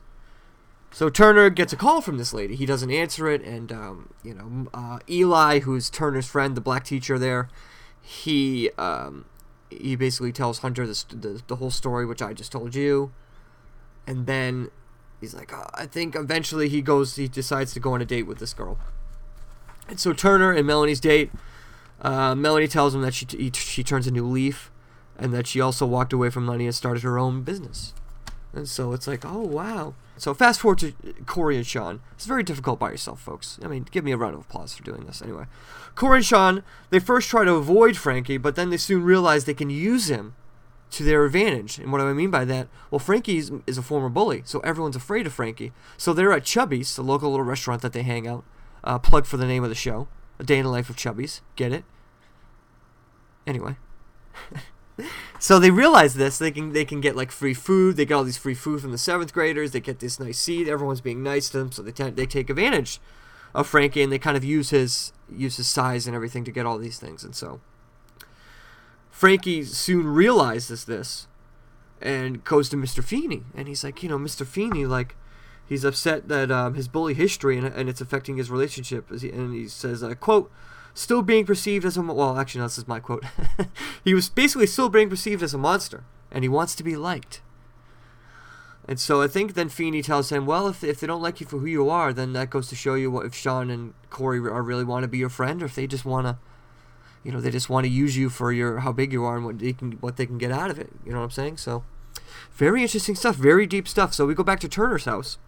So 0.92 1.10
Turner 1.10 1.50
gets 1.50 1.74
a 1.74 1.76
call 1.76 2.00
from 2.00 2.18
this 2.18 2.34
lady. 2.34 2.56
He 2.56 2.66
doesn't 2.66 2.92
answer 2.92 3.28
it, 3.28 3.42
and 3.42 3.72
um, 3.72 4.14
you 4.24 4.34
know 4.34 4.68
uh, 4.74 5.00
Eli, 5.10 5.60
who's 5.60 5.90
Turner's 5.90 6.28
friend, 6.28 6.56
the 6.56 6.62
black 6.62 6.86
teacher 6.86 7.20
there, 7.20 7.50
he 8.02 8.70
um, 8.78 9.26
he 9.70 9.98
basically 9.98 10.32
tells 10.32 10.60
Hunter 10.60 10.88
this, 10.88 11.04
the 11.04 11.42
the 11.48 11.58
whole 11.58 11.72
story, 11.72 12.06
which 12.06 12.22
I 12.22 12.32
just 12.32 12.54
told 12.54 12.76
you, 12.76 13.12
and 14.08 14.26
then 14.26 14.70
he's 15.26 15.34
like, 15.34 15.52
oh, 15.54 15.68
I 15.74 15.88
think 15.88 16.16
eventually 16.16 16.70
he 16.70 16.82
goes, 16.82 17.16
he 17.16 17.28
decides 17.28 17.74
to 17.74 17.80
go 17.80 17.94
on 17.94 18.02
a 18.02 18.06
date 18.06 18.28
with 18.28 18.38
this 18.38 18.54
girl. 18.54 18.78
And 19.88 20.00
so 20.00 20.14
Turner 20.14 20.52
and 20.52 20.68
Melanie's 20.68 21.00
date, 21.00 21.32
uh, 22.02 22.36
Melanie 22.36 22.68
tells 22.68 22.94
him 22.94 23.02
that 23.02 23.14
she 23.14 23.26
t- 23.26 23.52
she 23.54 23.84
turns 23.84 24.08
a 24.08 24.12
new 24.12 24.26
leaf, 24.26 24.72
and 25.18 25.34
that 25.34 25.48
she 25.48 25.62
also 25.62 25.86
walked 25.86 26.14
away 26.14 26.30
from 26.30 26.46
money 26.46 26.66
and 26.66 26.76
started 26.76 27.04
her 27.04 27.18
own 27.18 27.42
business. 27.42 27.94
And 28.54 28.70
so 28.70 28.94
it's 28.94 29.08
like, 29.08 29.26
oh 29.26 29.42
wow. 29.42 29.96
So 30.18 30.34
fast 30.34 30.62
forward 30.62 30.80
to 30.80 30.94
Corey 31.26 31.58
and 31.58 31.66
Sean. 31.66 32.00
It's 32.14 32.26
very 32.26 32.44
difficult 32.44 32.80
by 32.80 32.92
yourself, 32.92 33.20
folks. 33.20 33.60
I 33.64 33.68
mean, 33.68 33.86
give 33.92 34.06
me 34.06 34.14
a 34.14 34.18
round 34.18 34.36
of 34.36 34.42
applause 34.42 34.74
for 34.74 34.84
doing 34.84 35.06
this. 35.06 35.22
Anyway, 35.22 35.46
Corey 35.96 36.18
and 36.18 36.26
Sean, 36.26 36.64
they 36.90 37.00
first 37.00 37.30
try 37.30 37.44
to 37.44 37.54
avoid 37.54 37.98
Frankie, 37.98 38.38
but 38.38 38.56
then 38.56 38.70
they 38.70 38.78
soon 38.78 39.04
realize 39.04 39.44
they 39.44 39.54
can 39.54 39.70
use 39.70 40.10
him 40.10 40.36
to 40.96 41.04
their 41.04 41.26
advantage. 41.26 41.78
And 41.78 41.92
what 41.92 42.00
do 42.00 42.08
I 42.08 42.14
mean 42.14 42.32
by 42.32 42.46
that? 42.46 42.68
Well, 42.90 43.00
Frankie 43.00 43.38
is 43.38 43.78
a 43.78 43.82
former 43.82 44.10
bully, 44.10 44.44
so 44.46 44.60
everyone's 44.62 44.96
afraid 44.96 45.28
of 45.28 45.34
Frankie. 45.34 45.74
So 45.98 46.14
they're 46.14 46.32
at 46.32 46.46
Chubby's, 46.46 46.96
the 46.96 47.04
local 47.04 47.32
little 47.32 47.46
restaurant 47.46 47.82
that 47.82 47.94
they 47.94 48.04
hang 48.04 48.28
out. 48.28 48.44
Uh, 48.84 49.00
plug 49.00 49.26
for 49.26 49.38
the 49.38 49.48
name 49.48 49.64
of 49.64 49.70
the 49.70 49.76
show, 49.76 50.08
A 50.40 50.44
Day 50.44 50.58
in 50.58 50.64
the 50.64 50.72
Life 50.72 50.90
of 50.90 50.96
Chubby's. 50.96 51.42
Get 51.56 51.74
it? 51.74 51.84
Anyway. 53.46 53.76
so 55.40 55.60
they 55.60 55.72
realize 55.72 56.16
this. 56.16 56.38
They 56.38 56.52
can 56.52 56.72
they 56.72 56.86
can 56.86 57.02
get 57.02 57.16
like 57.16 57.32
free 57.32 57.54
food. 57.54 57.98
They 57.98 58.06
get 58.06 58.14
all 58.14 58.24
these 58.24 58.38
free 58.38 58.54
food 58.54 58.82
from 58.82 58.92
the 58.92 58.98
seventh 58.98 59.34
graders. 59.34 59.72
They 59.72 59.80
get 59.80 60.00
this 60.00 60.20
nice 60.20 60.38
seat. 60.38 60.68
Everyone's 60.68 61.02
being 61.02 61.24
nice 61.24 61.50
to 61.50 61.58
them, 61.58 61.72
so 61.72 61.82
they 61.82 61.92
t- 61.92 62.10
they 62.10 62.26
take 62.26 62.50
advantage 62.50 63.00
of 63.54 63.68
Frankie 63.68 64.04
and 64.04 64.12
they 64.12 64.20
kind 64.20 64.38
of 64.38 64.44
use 64.44 64.70
his 64.70 65.14
use 65.30 65.58
his 65.58 65.68
size 65.68 66.08
and 66.08 66.16
everything 66.16 66.44
to 66.46 66.52
get 66.52 66.66
all 66.66 66.78
these 66.78 67.00
things. 67.00 67.24
And 67.24 67.36
so 67.36 67.60
Frankie 69.16 69.64
soon 69.64 70.10
realizes 70.10 70.84
this 70.84 71.28
and 72.02 72.44
goes 72.44 72.68
to 72.68 72.76
Mr. 72.76 73.02
Feeny. 73.02 73.44
And 73.56 73.70
he's 73.70 73.82
like, 73.82 74.04
you 74.04 74.10
know, 74.10 74.18
Mr. 74.18 74.46
Feeny, 74.46 74.86
like, 74.86 75.16
he's 75.66 75.86
upset 75.86 76.28
that 76.28 76.52
um, 76.52 76.74
his 76.74 76.90
bully 76.90 77.14
history 77.14 77.58
and, 77.58 77.66
and, 77.66 77.88
it's 77.88 78.02
affecting 78.02 78.36
his 78.36 78.52
relationship. 78.52 79.10
And 79.10 79.54
he 79.54 79.70
says, 79.70 80.04
uh, 80.04 80.16
quote, 80.16 80.52
still 80.94 81.22
being 81.22 81.46
perceived 81.46 81.86
as 81.86 81.96
a, 81.96 82.02
well, 82.02 82.38
actually, 82.38 82.60
no, 82.60 82.66
this 82.66 82.78
is 82.78 82.90
my 82.90 83.00
quote. 83.00 83.24
he 84.04 84.14
was 84.14 84.28
basically 84.28 84.68
still 84.68 84.90
being 84.90 85.10
perceived 85.10 85.42
as 85.42 85.54
a 85.54 85.58
monster, 85.58 86.04
and 86.30 86.44
he 86.44 86.50
wants 86.50 86.76
to 86.76 86.84
be 86.84 86.98
liked. 86.98 87.42
And 88.86 89.00
so 89.00 89.22
I 89.22 89.30
think 89.30 89.54
then 89.54 89.70
Feeny 89.70 90.02
tells 90.02 90.30
him, 90.30 90.46
well, 90.46 90.68
if, 90.68 90.84
if 90.84 91.00
they 91.00 91.08
don't 91.08 91.22
like 91.22 91.40
you 91.40 91.48
for 91.48 91.60
who 91.60 91.68
you 91.68 91.90
are, 91.90 92.12
then 92.12 92.34
that 92.34 92.50
goes 92.50 92.68
to 92.68 92.76
show 92.76 92.96
you 92.96 93.10
what 93.10 93.26
if 93.26 93.34
Sean 93.34 93.70
and 93.70 93.94
Corey 94.10 94.40
are 94.40 94.62
really 94.62 94.84
want 94.84 95.04
to 95.04 95.08
be 95.08 95.20
your 95.20 95.30
friend, 95.30 95.64
or 95.64 95.68
if 95.68 95.76
they 95.76 95.88
just 95.88 96.04
want 96.04 96.28
to, 96.28 96.38
you 97.26 97.32
know, 97.32 97.42
they 97.42 97.50
just 97.50 97.70
want 97.70 97.86
to 97.86 97.92
use 97.92 98.16
you 98.16 98.30
for 98.30 98.52
your 98.52 98.80
how 98.80 98.92
big 98.92 99.12
you 99.12 99.26
are 99.26 99.36
and 99.36 99.46
what 99.46 99.58
they 99.58 99.74
can 99.74 99.94
what 99.94 100.16
they 100.18 100.28
can 100.28 100.38
get 100.38 100.52
out 100.52 100.70
of 100.70 100.78
it. 100.78 100.92
You 101.04 101.12
know 101.12 101.18
what 101.18 101.26
I'm 101.26 101.32
saying? 101.32 101.58
So, 101.58 101.84
very 102.52 102.84
interesting 102.84 103.16
stuff, 103.16 103.36
very 103.36 103.66
deep 103.66 103.88
stuff. 103.88 104.14
So 104.14 104.28
we 104.28 104.36
go 104.36 104.44
back 104.44 104.60
to 104.60 104.70
Turner's 104.70 105.06
house, 105.06 105.40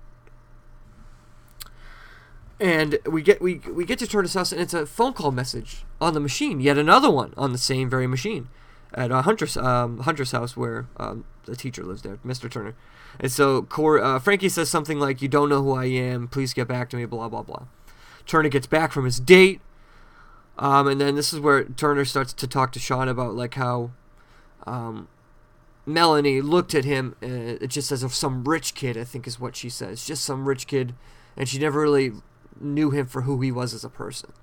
and 2.59 2.97
we 3.05 3.21
get 3.21 3.39
we 3.39 3.61
we 3.71 3.85
get 3.85 3.99
to 3.99 4.07
Turner's 4.07 4.33
house, 4.33 4.51
and 4.51 4.59
it's 4.59 4.73
a 4.73 4.87
phone 4.87 5.13
call 5.13 5.31
message 5.31 5.85
on 6.01 6.15
the 6.15 6.19
machine, 6.19 6.59
yet 6.59 6.79
another 6.79 7.11
one 7.11 7.33
on 7.37 7.51
the 7.51 7.59
same 7.59 7.89
very 7.89 8.07
machine 8.07 8.49
at 8.93 9.11
uh, 9.11 9.21
Hunter's 9.21 9.55
um, 9.55 9.99
Hunter's 9.99 10.31
house 10.31 10.57
where 10.57 10.87
um, 10.97 11.25
the 11.45 11.55
teacher 11.55 11.83
lives 11.83 12.01
there, 12.01 12.17
Mr. 12.25 12.49
Turner. 12.49 12.73
And 13.19 13.31
so 13.31 13.61
Cor- 13.61 14.01
uh, 14.01 14.19
Frankie 14.19 14.49
says 14.49 14.69
something 14.69 14.99
like, 14.99 15.21
"You 15.21 15.27
don't 15.27 15.49
know 15.49 15.61
who 15.61 15.73
I 15.73 15.85
am. 15.85 16.27
Please 16.27 16.53
get 16.53 16.67
back 16.67 16.89
to 16.89 16.97
me." 16.97 17.05
Blah 17.05 17.29
blah 17.29 17.43
blah. 17.43 17.65
Turner 18.25 18.49
gets 18.49 18.67
back 18.67 18.91
from 18.91 19.05
his 19.05 19.19
date, 19.19 19.61
um, 20.57 20.87
and 20.87 20.99
then 20.99 21.15
this 21.15 21.33
is 21.33 21.39
where 21.39 21.63
Turner 21.63 22.05
starts 22.05 22.33
to 22.33 22.47
talk 22.47 22.71
to 22.73 22.79
Sean 22.79 23.07
about 23.07 23.35
like 23.35 23.55
how 23.55 23.91
um, 24.65 25.07
Melanie 25.85 26.41
looked 26.41 26.73
at 26.73 26.85
him 26.85 27.15
uh, 27.21 27.65
just 27.67 27.91
as 27.91 28.03
of 28.03 28.13
some 28.13 28.43
rich 28.43 28.73
kid. 28.73 28.97
I 28.97 29.03
think 29.03 29.27
is 29.27 29.39
what 29.39 29.55
she 29.55 29.69
says, 29.69 30.05
just 30.05 30.23
some 30.23 30.47
rich 30.47 30.67
kid, 30.67 30.93
and 31.35 31.47
she 31.47 31.59
never 31.59 31.81
really 31.81 32.13
knew 32.59 32.91
him 32.91 33.05
for 33.05 33.21
who 33.21 33.41
he 33.41 33.51
was 33.51 33.73
as 33.73 33.83
a 33.83 33.89
person. 33.89 34.33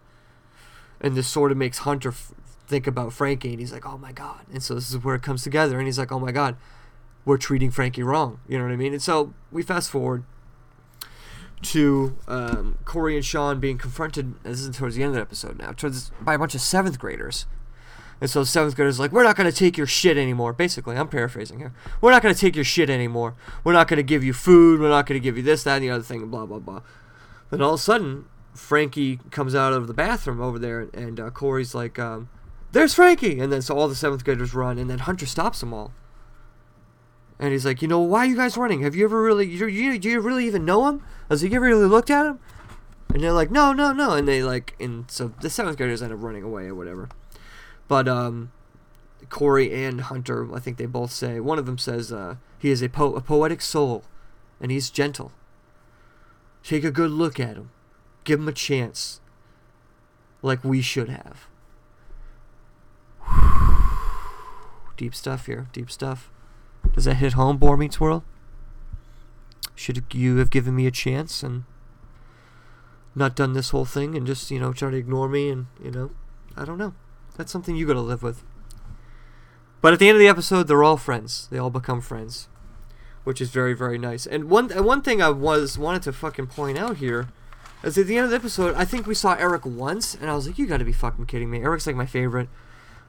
And 1.00 1.16
this 1.16 1.28
sort 1.28 1.50
of 1.50 1.58
makes 1.58 1.78
Hunter 1.78 2.10
f- 2.10 2.32
think 2.66 2.86
about 2.86 3.12
Frankie, 3.12 3.50
and 3.50 3.60
he's 3.60 3.72
like, 3.72 3.86
"Oh 3.86 3.98
my 3.98 4.12
god!" 4.12 4.46
And 4.52 4.62
so 4.62 4.74
this 4.74 4.90
is 4.90 5.04
where 5.04 5.16
it 5.16 5.22
comes 5.22 5.42
together, 5.42 5.78
and 5.78 5.86
he's 5.86 5.98
like, 5.98 6.12
"Oh 6.12 6.20
my 6.20 6.32
god." 6.32 6.56
we're 7.24 7.38
treating 7.38 7.70
Frankie 7.70 8.02
wrong. 8.02 8.40
You 8.48 8.58
know 8.58 8.64
what 8.64 8.72
I 8.72 8.76
mean? 8.76 8.92
And 8.92 9.02
so 9.02 9.32
we 9.50 9.62
fast 9.62 9.90
forward 9.90 10.24
to 11.64 12.16
um, 12.28 12.78
Corey 12.84 13.16
and 13.16 13.24
Sean 13.24 13.60
being 13.60 13.78
confronted. 13.78 14.34
This 14.42 14.60
is 14.60 14.76
towards 14.76 14.96
the 14.96 15.02
end 15.02 15.10
of 15.10 15.14
the 15.16 15.20
episode 15.20 15.58
now, 15.58 15.72
towards 15.72 16.10
by 16.20 16.34
a 16.34 16.38
bunch 16.38 16.54
of 16.54 16.60
seventh 16.60 16.98
graders. 16.98 17.46
And 18.20 18.30
so 18.30 18.44
seventh 18.44 18.76
graders 18.76 19.00
like, 19.00 19.12
we're 19.12 19.24
not 19.24 19.36
to 19.36 19.52
take 19.52 19.76
your 19.76 19.86
shit 19.86 20.16
anymore. 20.16 20.52
Basically, 20.52 20.96
I'm 20.96 21.08
paraphrasing 21.08 21.58
here. 21.58 21.74
We're 22.00 22.12
not 22.12 22.22
to 22.22 22.34
take 22.34 22.54
your 22.54 22.64
shit 22.64 22.88
anymore. 22.88 23.34
We're 23.64 23.72
not 23.72 23.88
to 23.88 24.02
give 24.02 24.22
you 24.22 24.32
food. 24.32 24.80
We're 24.80 24.88
not 24.88 25.06
to 25.08 25.20
give 25.20 25.36
you 25.36 25.42
this, 25.42 25.64
that, 25.64 25.76
and 25.76 25.82
the 25.82 25.90
other 25.90 26.04
thing, 26.04 26.26
blah 26.28 26.46
blah 26.46 26.60
blah. 26.60 26.82
Then 27.50 27.60
all 27.60 27.74
of 27.74 27.80
a 27.80 27.82
sudden, 27.82 28.26
Frankie 28.54 29.18
comes 29.30 29.54
out 29.54 29.72
of 29.72 29.88
the 29.88 29.94
bathroom 29.94 30.40
over 30.40 30.58
there, 30.58 30.88
and 30.94 31.18
uh, 31.18 31.30
Corey's 31.30 31.74
like, 31.74 31.98
um, 31.98 32.28
"There's 32.72 32.94
Frankie!" 32.94 33.40
And 33.40 33.52
then 33.52 33.62
so 33.62 33.76
all 33.76 33.88
the 33.88 33.94
seventh 33.94 34.24
graders 34.24 34.54
run, 34.54 34.78
and 34.78 34.88
then 34.88 35.00
Hunter 35.00 35.26
stops 35.26 35.60
them 35.60 35.74
all. 35.74 35.92
And 37.38 37.52
he's 37.52 37.66
like, 37.66 37.82
you 37.82 37.88
know, 37.88 38.00
why 38.00 38.20
are 38.20 38.26
you 38.26 38.36
guys 38.36 38.56
running? 38.56 38.82
Have 38.82 38.94
you 38.94 39.04
ever 39.04 39.20
really, 39.22 39.46
you, 39.46 39.66
you, 39.66 39.98
do 39.98 40.08
you 40.08 40.20
really 40.20 40.46
even 40.46 40.64
know 40.64 40.86
him? 40.88 41.04
Has 41.28 41.40
he 41.40 41.54
ever 41.54 41.66
really 41.66 41.86
looked 41.86 42.10
at 42.10 42.26
him? 42.26 42.38
And 43.12 43.22
they're 43.22 43.32
like, 43.32 43.50
no, 43.50 43.72
no, 43.72 43.92
no. 43.92 44.12
And 44.12 44.26
they 44.26 44.42
like, 44.42 44.74
and 44.78 45.10
so 45.10 45.28
the 45.40 45.50
seventh 45.50 45.76
graders 45.76 46.02
end 46.02 46.12
up 46.12 46.22
running 46.22 46.42
away 46.42 46.66
or 46.66 46.74
whatever. 46.74 47.08
But 47.88 48.08
um, 48.08 48.52
Corey 49.28 49.72
and 49.84 50.00
Hunter, 50.00 50.52
I 50.54 50.60
think 50.60 50.76
they 50.76 50.86
both 50.86 51.10
say, 51.12 51.40
one 51.40 51.58
of 51.58 51.66
them 51.66 51.78
says, 51.78 52.12
uh, 52.12 52.36
he 52.58 52.70
is 52.70 52.82
a, 52.82 52.88
po- 52.88 53.14
a 53.14 53.20
poetic 53.20 53.60
soul, 53.60 54.04
and 54.60 54.70
he's 54.70 54.90
gentle. 54.90 55.32
Take 56.62 56.84
a 56.84 56.90
good 56.90 57.10
look 57.10 57.38
at 57.38 57.56
him. 57.56 57.70
Give 58.24 58.40
him 58.40 58.48
a 58.48 58.52
chance. 58.52 59.20
Like 60.40 60.64
we 60.64 60.80
should 60.80 61.08
have. 61.08 61.46
Deep 64.96 65.14
stuff 65.14 65.46
here. 65.46 65.68
Deep 65.72 65.90
stuff. 65.90 66.30
Does 66.92 67.04
that 67.04 67.14
hit 67.14 67.32
home, 67.32 67.58
Boy 67.58 67.76
Meets 67.76 68.00
World? 68.00 68.22
Should 69.74 70.04
you 70.12 70.36
have 70.36 70.50
given 70.50 70.76
me 70.76 70.86
a 70.86 70.90
chance 70.90 71.42
and 71.42 71.64
not 73.14 73.34
done 73.34 73.52
this 73.52 73.70
whole 73.70 73.84
thing 73.84 74.16
and 74.16 74.26
just, 74.26 74.50
you 74.50 74.60
know, 74.60 74.72
try 74.72 74.90
to 74.90 74.96
ignore 74.96 75.28
me 75.28 75.48
and, 75.50 75.66
you 75.82 75.90
know, 75.90 76.10
I 76.56 76.64
don't 76.64 76.78
know. 76.78 76.94
That's 77.36 77.50
something 77.50 77.76
you 77.76 77.86
gotta 77.86 78.00
live 78.00 78.22
with. 78.22 78.44
But 79.80 79.92
at 79.92 79.98
the 79.98 80.08
end 80.08 80.16
of 80.16 80.20
the 80.20 80.28
episode, 80.28 80.68
they're 80.68 80.84
all 80.84 80.96
friends. 80.96 81.48
They 81.50 81.58
all 81.58 81.70
become 81.70 82.00
friends, 82.00 82.48
which 83.24 83.40
is 83.40 83.50
very, 83.50 83.74
very 83.74 83.98
nice. 83.98 84.26
And 84.26 84.48
one, 84.48 84.70
one 84.70 85.02
thing 85.02 85.20
I 85.20 85.30
was 85.30 85.76
wanted 85.76 86.02
to 86.02 86.12
fucking 86.12 86.46
point 86.46 86.78
out 86.78 86.98
here 86.98 87.28
is 87.82 87.98
at 87.98 88.06
the 88.06 88.16
end 88.16 88.24
of 88.24 88.30
the 88.30 88.36
episode, 88.36 88.74
I 88.76 88.84
think 88.84 89.06
we 89.06 89.14
saw 89.14 89.34
Eric 89.34 89.66
once, 89.66 90.14
and 90.14 90.30
I 90.30 90.34
was 90.34 90.46
like, 90.46 90.58
you 90.58 90.66
gotta 90.66 90.84
be 90.84 90.92
fucking 90.92 91.26
kidding 91.26 91.50
me. 91.50 91.60
Eric's 91.62 91.86
like 91.86 91.96
my 91.96 92.06
favorite. 92.06 92.48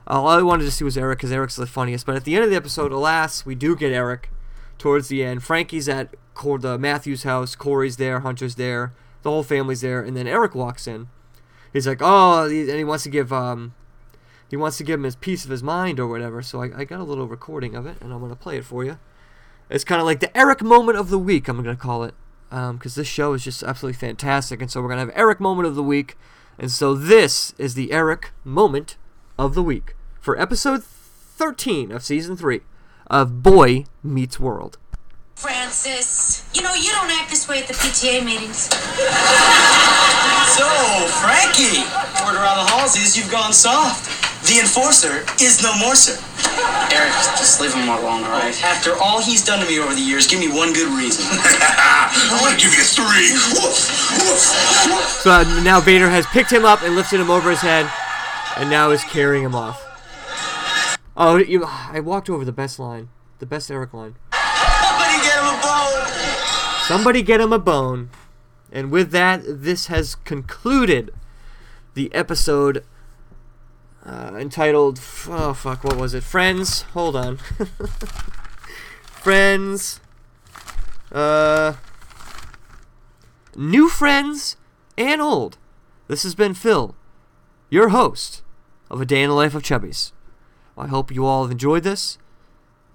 All 0.08 0.28
I 0.28 0.42
wanted 0.42 0.66
to 0.66 0.72
see 0.72 0.84
was 0.84 0.98
Eric 0.98 1.20
because 1.20 1.32
Eric's 1.32 1.56
the 1.56 1.66
funniest. 1.66 2.06
But 2.06 2.16
at 2.16 2.24
the 2.26 2.36
end 2.36 2.44
of 2.44 2.50
the 2.50 2.56
episode, 2.56 2.92
alas, 2.92 3.46
we 3.46 3.56
do 3.56 3.76
get 3.76 3.92
Eric 3.92 4.30
towards 4.78 5.08
the 5.08 5.24
end. 5.24 5.44
Frankie's 5.44 5.90
at 5.90 6.14
Cor- 6.34 6.60
the 6.60 6.78
Matthews 6.78 7.24
house. 7.24 7.56
Corey's 7.56 7.98
there. 7.98 8.20
Hunter's 8.20 8.56
there. 8.56 8.94
The 9.24 9.32
whole 9.32 9.44
family's 9.44 9.82
there. 9.82 10.02
And 10.02 10.16
then 10.16 10.28
Eric 10.28 10.54
walks 10.54 10.88
in. 10.88 11.08
He's 11.74 11.88
like, 11.88 12.00
oh, 12.02 12.46
and 12.46 12.70
he 12.70 12.84
wants 12.84 13.04
to 13.04 13.10
give 13.10 13.34
um, 13.34 13.74
he 14.50 14.56
wants 14.56 14.78
to 14.78 14.84
give 14.84 15.00
him 15.00 15.04
his 15.04 15.16
piece 15.16 15.44
of 15.44 15.52
his 15.52 15.64
mind 15.64 16.00
or 16.00 16.08
whatever. 16.08 16.42
So 16.42 16.62
I, 16.62 16.70
I 16.78 16.84
got 16.86 17.00
a 17.00 17.04
little 17.04 17.28
recording 17.28 17.76
of 17.76 17.86
it, 17.86 17.98
and 18.00 18.14
I'm 18.14 18.22
gonna 18.22 18.36
play 18.36 18.58
it 18.58 18.66
for 18.66 18.86
you. 18.86 19.00
It's 19.70 19.84
kind 19.84 20.00
of 20.00 20.06
like 20.06 20.20
the 20.20 20.36
Eric 20.38 20.62
moment 20.62 20.98
of 20.98 21.10
the 21.10 21.20
week. 21.20 21.48
I'm 21.48 21.58
gonna 21.58 21.76
call 21.76 22.04
it 22.04 22.14
because 22.50 22.98
um, 22.98 23.02
this 23.02 23.08
show 23.08 23.34
is 23.34 23.44
just 23.44 23.64
absolutely 23.64 23.98
fantastic. 23.98 24.62
And 24.62 24.72
so 24.72 24.82
we're 24.82 24.90
gonna 24.90 25.02
have 25.02 25.12
Eric 25.16 25.40
moment 25.40 25.68
of 25.68 25.76
the 25.76 25.84
week. 25.84 26.18
And 26.58 26.72
so 26.72 26.94
this 26.94 27.54
is 27.58 27.74
the 27.74 27.92
Eric 27.92 28.32
moment 28.46 28.96
of 29.38 29.56
the 29.56 29.64
week 29.64 29.96
for 30.20 30.40
episode 30.40 30.84
13 30.84 31.92
of 31.92 32.04
season 32.04 32.36
3 32.36 32.62
of 33.08 33.44
Boy 33.44 33.86
Meets 34.04 34.40
World. 34.40 34.78
Francis, 35.36 36.50
you 36.54 36.64
know, 36.64 36.74
you 36.74 36.92
don't 36.92 37.12
act 37.12 37.30
this 37.30 37.48
way 37.48 37.60
at 37.60 37.68
the 37.68 37.74
PTA 37.74 38.24
meetings. 38.24 38.72
So, 40.56 40.66
Frankie, 41.20 41.84
word 42.24 42.40
around 42.40 42.64
the 42.64 42.72
halls 42.72 42.96
is 42.96 43.18
you've 43.18 43.30
gone 43.30 43.52
soft. 43.52 44.08
The 44.48 44.60
enforcer 44.62 45.26
is 45.44 45.62
no 45.62 45.76
more, 45.76 45.96
sir. 45.96 46.16
Eric, 46.94 47.12
just 47.36 47.60
leave 47.60 47.74
him 47.74 47.90
alone, 47.90 48.24
all 48.24 48.32
right? 48.32 48.56
After 48.64 48.96
all 48.96 49.20
he's 49.20 49.44
done 49.44 49.60
to 49.60 49.66
me 49.66 49.80
over 49.80 49.94
the 49.94 50.02
years, 50.02 50.28
give 50.28 50.40
me 50.40 50.48
one 50.48 50.72
good 50.72 50.88
reason. 50.96 51.26
I 51.30 52.38
want 52.40 52.56
to 52.56 52.60
give 52.62 52.72
you 52.72 52.86
three. 52.86 53.34
Woof, 53.58 53.76
woof, 54.22 54.40
woof. 54.88 55.06
So 55.26 55.32
uh, 55.32 55.44
now 55.64 55.82
Vader 55.82 56.10
has 56.10 56.26
picked 56.28 56.52
him 56.52 56.64
up 56.64 56.84
and 56.84 56.96
lifted 56.96 57.20
him 57.20 57.30
over 57.30 57.50
his 57.50 57.60
head, 57.62 57.90
and 58.58 58.70
now 58.70 58.92
is 58.92 59.04
carrying 59.04 59.44
him 59.44 59.56
off. 59.56 59.84
Oh, 61.18 61.38
you, 61.38 61.66
I 61.66 62.00
walked 62.00 62.30
over 62.30 62.44
the 62.44 62.52
best 62.52 62.80
line, 62.80 63.10
the 63.40 63.46
best 63.46 63.72
Eric 63.72 63.94
line. 63.94 64.16
Somebody 64.34 65.22
get 65.24 65.40
him 65.40 65.46
a 65.48 65.62
bone. 65.62 66.08
Somebody 66.88 67.22
get 67.22 67.42
him 67.42 67.54
a 67.54 67.60
bone. 67.60 68.10
And 68.72 68.92
with 68.92 69.12
that, 69.12 69.42
this 69.46 69.88
has 69.88 70.16
concluded 70.16 71.14
the 71.94 72.14
episode 72.14 72.84
uh, 74.06 74.36
entitled, 74.38 75.00
oh 75.30 75.54
fuck, 75.54 75.84
what 75.84 75.98
was 75.98 76.14
it? 76.14 76.24
Friends. 76.24 76.82
Hold 76.94 77.16
on. 77.16 77.38
friends. 79.04 80.00
Uh. 81.12 81.74
New 83.56 83.88
friends 83.88 84.58
and 84.98 85.22
old. 85.22 85.58
This 86.08 86.24
has 86.24 86.36
been 86.36 86.54
Phil, 86.54 86.94
your 87.70 87.90
host 87.90 88.44
of 88.90 89.02
A 89.02 89.06
Day 89.06 89.24
in 89.24 89.30
the 89.30 89.36
Life 89.36 89.56
of 89.56 89.64
Chubbies. 89.64 90.12
I 90.78 90.88
hope 90.88 91.12
you 91.12 91.26
all 91.26 91.44
have 91.44 91.52
enjoyed 91.52 91.84
this. 91.84 92.18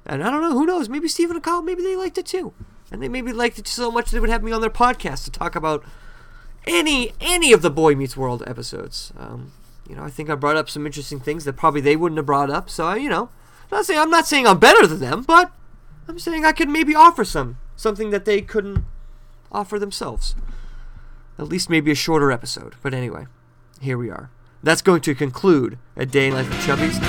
And 0.07 0.23
I 0.23 0.31
don't 0.31 0.43
know, 0.43 0.53
who 0.53 0.67
knows? 0.67 0.89
Maybe 0.89 1.09
Stephen 1.09 1.37
and 1.37 1.45
Kyle, 1.45 1.63
maybe 1.63 1.83
they 1.83 1.97
liked 1.97 2.19
it 2.19 2.27
too. 2.27 2.53
And 2.91 3.03
they 3.03 3.09
maybe 3.09 3.33
liked 3.33 3.59
it 3.59 3.69
so 3.69 3.91
much 3.91 4.11
they 4.11 4.21
would 4.21 4.31
have 4.31 4.43
me 4.43 4.53
on 4.53 4.61
their 4.61 4.71
podcast 4.71 5.25
to 5.25 5.31
talk 5.31 5.55
about 5.55 5.85
any 6.67 7.13
any 7.21 7.53
of 7.53 7.63
the 7.63 7.71
Boy 7.71 7.95
Meets 7.95 8.17
World 8.17 8.43
episodes. 8.47 9.13
Um, 9.17 9.53
you 9.89 9.97
know, 9.97 10.03
I 10.03 10.11
think 10.11 10.29
I 10.29 10.35
brought 10.35 10.57
up 10.57 10.69
some 10.69 10.87
interesting 10.87 11.21
things 11.21 11.45
that 11.45 11.57
probably 11.57 11.81
they 11.81 11.97
wouldn't 11.97 12.19
have 12.19 12.27
brought 12.27 12.51
up. 12.51 12.69
So 12.69 12.87
I, 12.87 12.97
you 12.97 13.09
know, 13.09 13.31
not 13.71 13.87
saying 13.87 14.01
I'm 14.01 14.11
not 14.11 14.27
saying 14.27 14.47
I'm 14.47 14.59
better 14.59 14.87
than 14.87 15.01
them, 15.01 15.23
but 15.23 15.53
I'm 16.09 16.19
saying 16.19 16.45
I 16.45 16.53
could 16.53 16.69
maybe 16.69 16.95
offer 16.95 17.25
some 17.25 17.59
something 17.77 18.11
that 18.11 18.25
they 18.25 18.43
couldn't 18.43 18.85
offer 19.53 19.79
themselves. 19.79 20.35
At 21.39 21.49
least 21.49 21.71
maybe 21.71 21.91
a 21.91 21.95
shorter 21.95 22.31
episode. 22.31 22.75
But 22.83 22.93
anyway, 22.93 23.27
here 23.81 23.97
we 23.97 24.11
are. 24.11 24.31
That's 24.63 24.83
going 24.83 25.01
to 25.03 25.15
conclude 25.15 25.79
a 25.97 26.05
day 26.05 26.29
in 26.29 26.35
life 26.35 26.49
of 26.49 26.57
Chubbies. 26.59 27.01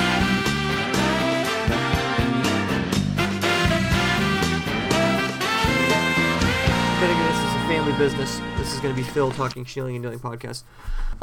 Family 7.68 7.94
business. 7.94 8.42
This 8.58 8.74
is 8.74 8.82
going 8.82 8.94
to 8.94 9.02
be 9.02 9.08
Phil 9.08 9.32
talking 9.32 9.64
Shilling 9.64 9.96
and 9.96 10.04
Dealing 10.04 10.20
podcast. 10.20 10.64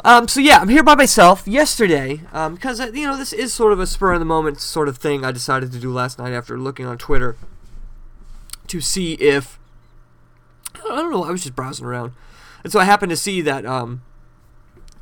Um, 0.03 0.27
so 0.27 0.39
yeah, 0.39 0.57
I'm 0.57 0.67
here 0.67 0.81
by 0.81 0.95
myself. 0.95 1.47
Yesterday, 1.47 2.21
um, 2.33 2.55
because 2.55 2.79
you 2.79 3.05
know 3.05 3.15
this 3.15 3.33
is 3.33 3.53
sort 3.53 3.71
of 3.71 3.79
a 3.79 3.85
spur 3.85 4.13
of 4.13 4.19
the 4.19 4.25
moment 4.25 4.59
sort 4.59 4.87
of 4.87 4.97
thing 4.97 5.23
I 5.23 5.31
decided 5.31 5.71
to 5.73 5.79
do 5.79 5.93
last 5.93 6.17
night 6.17 6.33
after 6.33 6.57
looking 6.57 6.87
on 6.87 6.97
Twitter 6.97 7.37
to 8.65 8.81
see 8.81 9.13
if 9.13 9.59
I 10.75 10.95
don't 10.95 11.11
know. 11.11 11.23
I 11.23 11.29
was 11.29 11.43
just 11.43 11.55
browsing 11.55 11.85
around, 11.85 12.13
and 12.63 12.73
so 12.73 12.79
I 12.79 12.85
happened 12.85 13.11
to 13.11 13.17
see 13.17 13.41
that 13.41 13.63
um, 13.67 14.01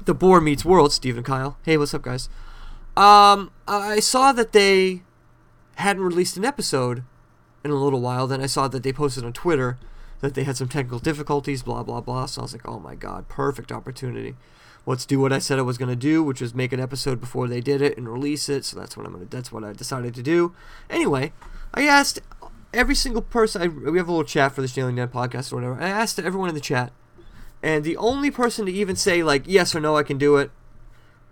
the 0.07 0.15
Bore 0.15 0.41
Meets 0.41 0.65
World. 0.65 0.91
Steve 0.91 1.17
and 1.17 1.25
Kyle. 1.25 1.57
Hey, 1.63 1.77
what's 1.77 1.93
up, 1.93 2.01
guys? 2.01 2.29
Um, 2.95 3.51
I 3.67 3.99
saw 3.99 4.31
that 4.31 4.53
they 4.53 5.03
hadn't 5.75 6.01
released 6.01 6.37
an 6.37 6.45
episode 6.45 7.03
in 7.63 7.69
a 7.69 7.75
little 7.75 8.01
while. 8.01 8.25
Then 8.25 8.41
I 8.41 8.47
saw 8.47 8.67
that 8.69 8.81
they 8.81 8.93
posted 8.93 9.23
on 9.23 9.33
Twitter 9.33 9.77
that 10.21 10.33
they 10.33 10.45
had 10.45 10.57
some 10.57 10.69
technical 10.69 10.97
difficulties, 10.97 11.61
blah 11.61 11.83
blah 11.83 12.01
blah. 12.01 12.25
So 12.25 12.41
I 12.41 12.43
was 12.43 12.53
like, 12.53 12.67
oh 12.67 12.79
my 12.79 12.95
god, 12.95 13.27
perfect 13.27 13.71
opportunity. 13.71 14.35
Let's 14.85 15.05
do 15.05 15.19
what 15.19 15.33
I 15.33 15.39
said 15.39 15.59
I 15.59 15.63
was 15.63 15.77
gonna 15.77 15.95
do, 15.95 16.23
which 16.23 16.41
was 16.41 16.55
make 16.55 16.71
an 16.71 16.79
episode 16.79 17.19
before 17.19 17.47
they 17.47 17.59
did 17.59 17.81
it 17.81 17.97
and 17.97 18.09
release 18.09 18.49
it. 18.49 18.65
So 18.65 18.79
that's 18.79 18.95
what 18.95 19.05
I'm 19.05 19.11
gonna. 19.11 19.25
That's 19.25 19.51
what 19.51 19.65
I 19.65 19.73
decided 19.73 20.15
to 20.15 20.23
do. 20.23 20.55
Anyway, 20.89 21.33
I 21.73 21.85
asked 21.85 22.19
every 22.73 22.95
single 22.95 23.21
person. 23.21 23.61
I, 23.61 23.67
we 23.67 23.97
have 23.97 24.07
a 24.07 24.11
little 24.11 24.23
chat 24.23 24.53
for 24.53 24.61
the 24.61 24.69
Stealing 24.69 24.95
Net 24.95 25.11
podcast 25.11 25.51
or 25.51 25.57
whatever. 25.57 25.79
I 25.79 25.89
asked 25.89 26.17
everyone 26.17 26.49
in 26.49 26.55
the 26.55 26.61
chat, 26.61 26.93
and 27.61 27.83
the 27.83 27.97
only 27.97 28.31
person 28.31 28.65
to 28.65 28.71
even 28.71 28.95
say 28.95 29.23
like 29.23 29.43
yes 29.45 29.75
or 29.75 29.79
no, 29.79 29.97
I 29.97 30.03
can 30.03 30.17
do 30.17 30.37
it, 30.37 30.51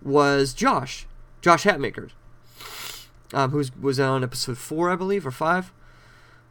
was 0.01 0.53
Josh, 0.53 1.07
Josh 1.41 1.63
Hatmaker, 1.63 2.11
um, 3.33 3.51
who 3.51 3.63
was 3.79 3.99
on 3.99 4.23
episode 4.23 4.57
four, 4.57 4.89
I 4.89 4.95
believe, 4.95 5.25
or 5.25 5.31
five. 5.31 5.71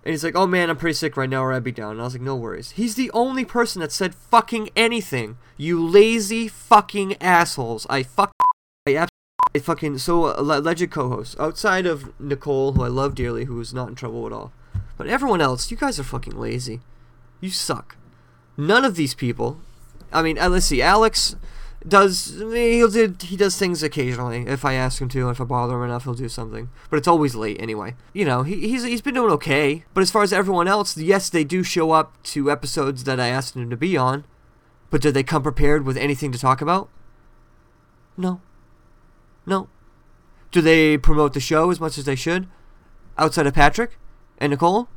And 0.05 0.13
he's 0.13 0.23
like, 0.23 0.37
"Oh 0.37 0.47
man, 0.47 0.69
I'm 0.69 0.77
pretty 0.77 0.95
sick 0.95 1.17
right 1.17 1.31
now, 1.31 1.43
or 1.43 1.53
I'd 1.53 1.65
be 1.65 1.73
down." 1.73 1.93
And 1.93 2.01
I 2.01 2.05
was 2.05 2.15
like, 2.15 2.23
"No 2.23 2.37
worries." 2.37 2.73
He's 2.73 2.95
the 2.95 3.11
only 3.13 3.45
person 3.45 3.81
that 3.81 3.91
said 3.91 4.15
fucking 4.15 4.69
anything. 4.77 5.39
You 5.57 5.83
lazy 5.85 6.47
fucking 6.47 7.17
assholes. 7.23 7.87
I 7.89 8.03
fuck. 8.03 8.33
I 8.87 8.91
absolutely. 8.91 9.11
Fucking 9.63 9.99
so 9.99 10.25
uh, 10.25 10.35
alleged 10.37 10.91
co-host 10.91 11.39
outside 11.39 11.87
of 11.87 12.13
Nicole, 12.21 12.73
who 12.73 12.83
I 12.83 12.89
love 12.89 13.15
dearly, 13.15 13.45
who 13.45 13.61
is 13.61 13.73
not 13.73 13.89
in 13.89 13.95
trouble 13.95 14.27
at 14.27 14.33
all. 14.33 14.53
But 14.99 15.07
everyone 15.07 15.41
else, 15.41 15.71
you 15.71 15.77
guys 15.77 15.99
are 16.01 16.05
fucking 16.05 16.37
lazy. 16.37 16.81
You 17.41 17.51
suck. 17.51 17.97
None 18.57 18.85
of 18.85 18.97
these 18.97 19.15
people. 19.15 19.61
I 20.13 20.23
mean, 20.23 20.39
uh, 20.39 20.49
let's 20.49 20.67
see. 20.67 20.81
Alex 20.81 21.37
does 21.87 22.37
he'll 22.39 22.89
do 22.89 23.15
he 23.21 23.37
does 23.37 23.59
things 23.59 23.83
occasionally. 23.83 24.47
If 24.47 24.65
I 24.65 24.75
ask 24.75 25.01
him 25.01 25.09
to 25.11 25.29
if 25.29 25.41
I 25.41 25.45
bother 25.45 25.77
him 25.77 25.83
enough 25.83 26.05
he'll 26.05 26.15
do 26.15 26.29
something. 26.29 26.71
But 26.89 26.97
it's 26.97 27.09
always 27.09 27.35
late 27.35 27.61
anyway. 27.61 27.95
You 28.13 28.25
know 28.25 28.43
he, 28.43 28.69
he's 28.69 28.85
he's 28.85 29.03
been 29.03 29.15
doing 29.15 29.33
okay. 29.33 29.85
But 29.93 30.01
as 30.01 30.11
far 30.11 30.23
as 30.23 30.33
everyone 30.33 30.69
else 30.69 30.97
yes 30.97 31.29
they 31.29 31.45
do 31.45 31.63
show 31.63 31.91
up 31.91 32.23
to 32.25 32.51
episodes 32.51 33.05
that 33.05 33.21
I 33.21 33.29
asked 33.29 33.55
them 33.55 33.69
to 33.69 33.77
be 33.77 33.97
on. 33.97 34.25
But 34.91 35.03
did 35.03 35.15
they 35.15 35.23
come 35.23 35.43
prepared 35.43 35.85
with 35.85 35.97
anything 35.97 36.33
to 36.33 36.39
talk 36.39 36.63
about? 36.63 36.89
No. 38.17 38.41
No. 39.45 39.69
Do 40.53 40.61
they 40.61 40.97
promote 40.97 41.35
the 41.35 41.41
show 41.41 41.71
as 41.71 41.81
much 41.81 41.99
as 41.99 42.05
they 42.05 42.15
should? 42.15 42.47
Outside 43.19 43.47
of 43.47 43.55
Patrick 43.55 43.99
and 44.39 44.51
Nicole? 44.51 44.89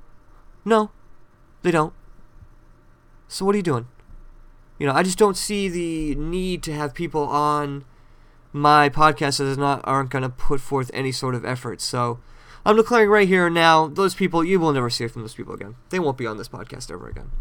No. 0.63 0.91
They 1.63 1.71
don't 1.71 1.93
so 3.27 3.45
what 3.45 3.55
are 3.55 3.57
you 3.57 3.63
doing 3.63 3.87
you 4.79 4.85
know, 4.85 4.93
I 4.93 5.03
just 5.03 5.17
don't 5.17 5.37
see 5.37 5.69
the 5.69 6.15
need 6.15 6.61
to 6.63 6.73
have 6.73 6.93
people 6.93 7.23
on 7.23 7.85
my 8.53 8.89
podcast 8.89 9.39
that 9.39 9.45
is 9.45 9.57
not 9.57 9.81
aren't 9.83 10.09
going 10.09 10.23
to 10.23 10.29
put 10.29 10.61
forth 10.61 10.91
any 10.93 11.11
sort 11.11 11.35
of 11.35 11.43
effort. 11.43 11.81
So 11.81 12.19
I'm 12.65 12.75
declaring 12.75 13.09
right 13.09 13.27
here 13.27 13.47
and 13.47 13.55
now, 13.55 13.87
those 13.87 14.13
people 14.13 14.43
you 14.43 14.59
will 14.59 14.71
never 14.71 14.89
hear 14.89 15.09
from 15.09 15.23
those 15.23 15.33
people 15.33 15.53
again. 15.53 15.75
They 15.89 15.99
won't 15.99 16.17
be 16.17 16.27
on 16.27 16.37
this 16.37 16.49
podcast 16.49 16.91
ever 16.91 17.09
again, 17.09 17.31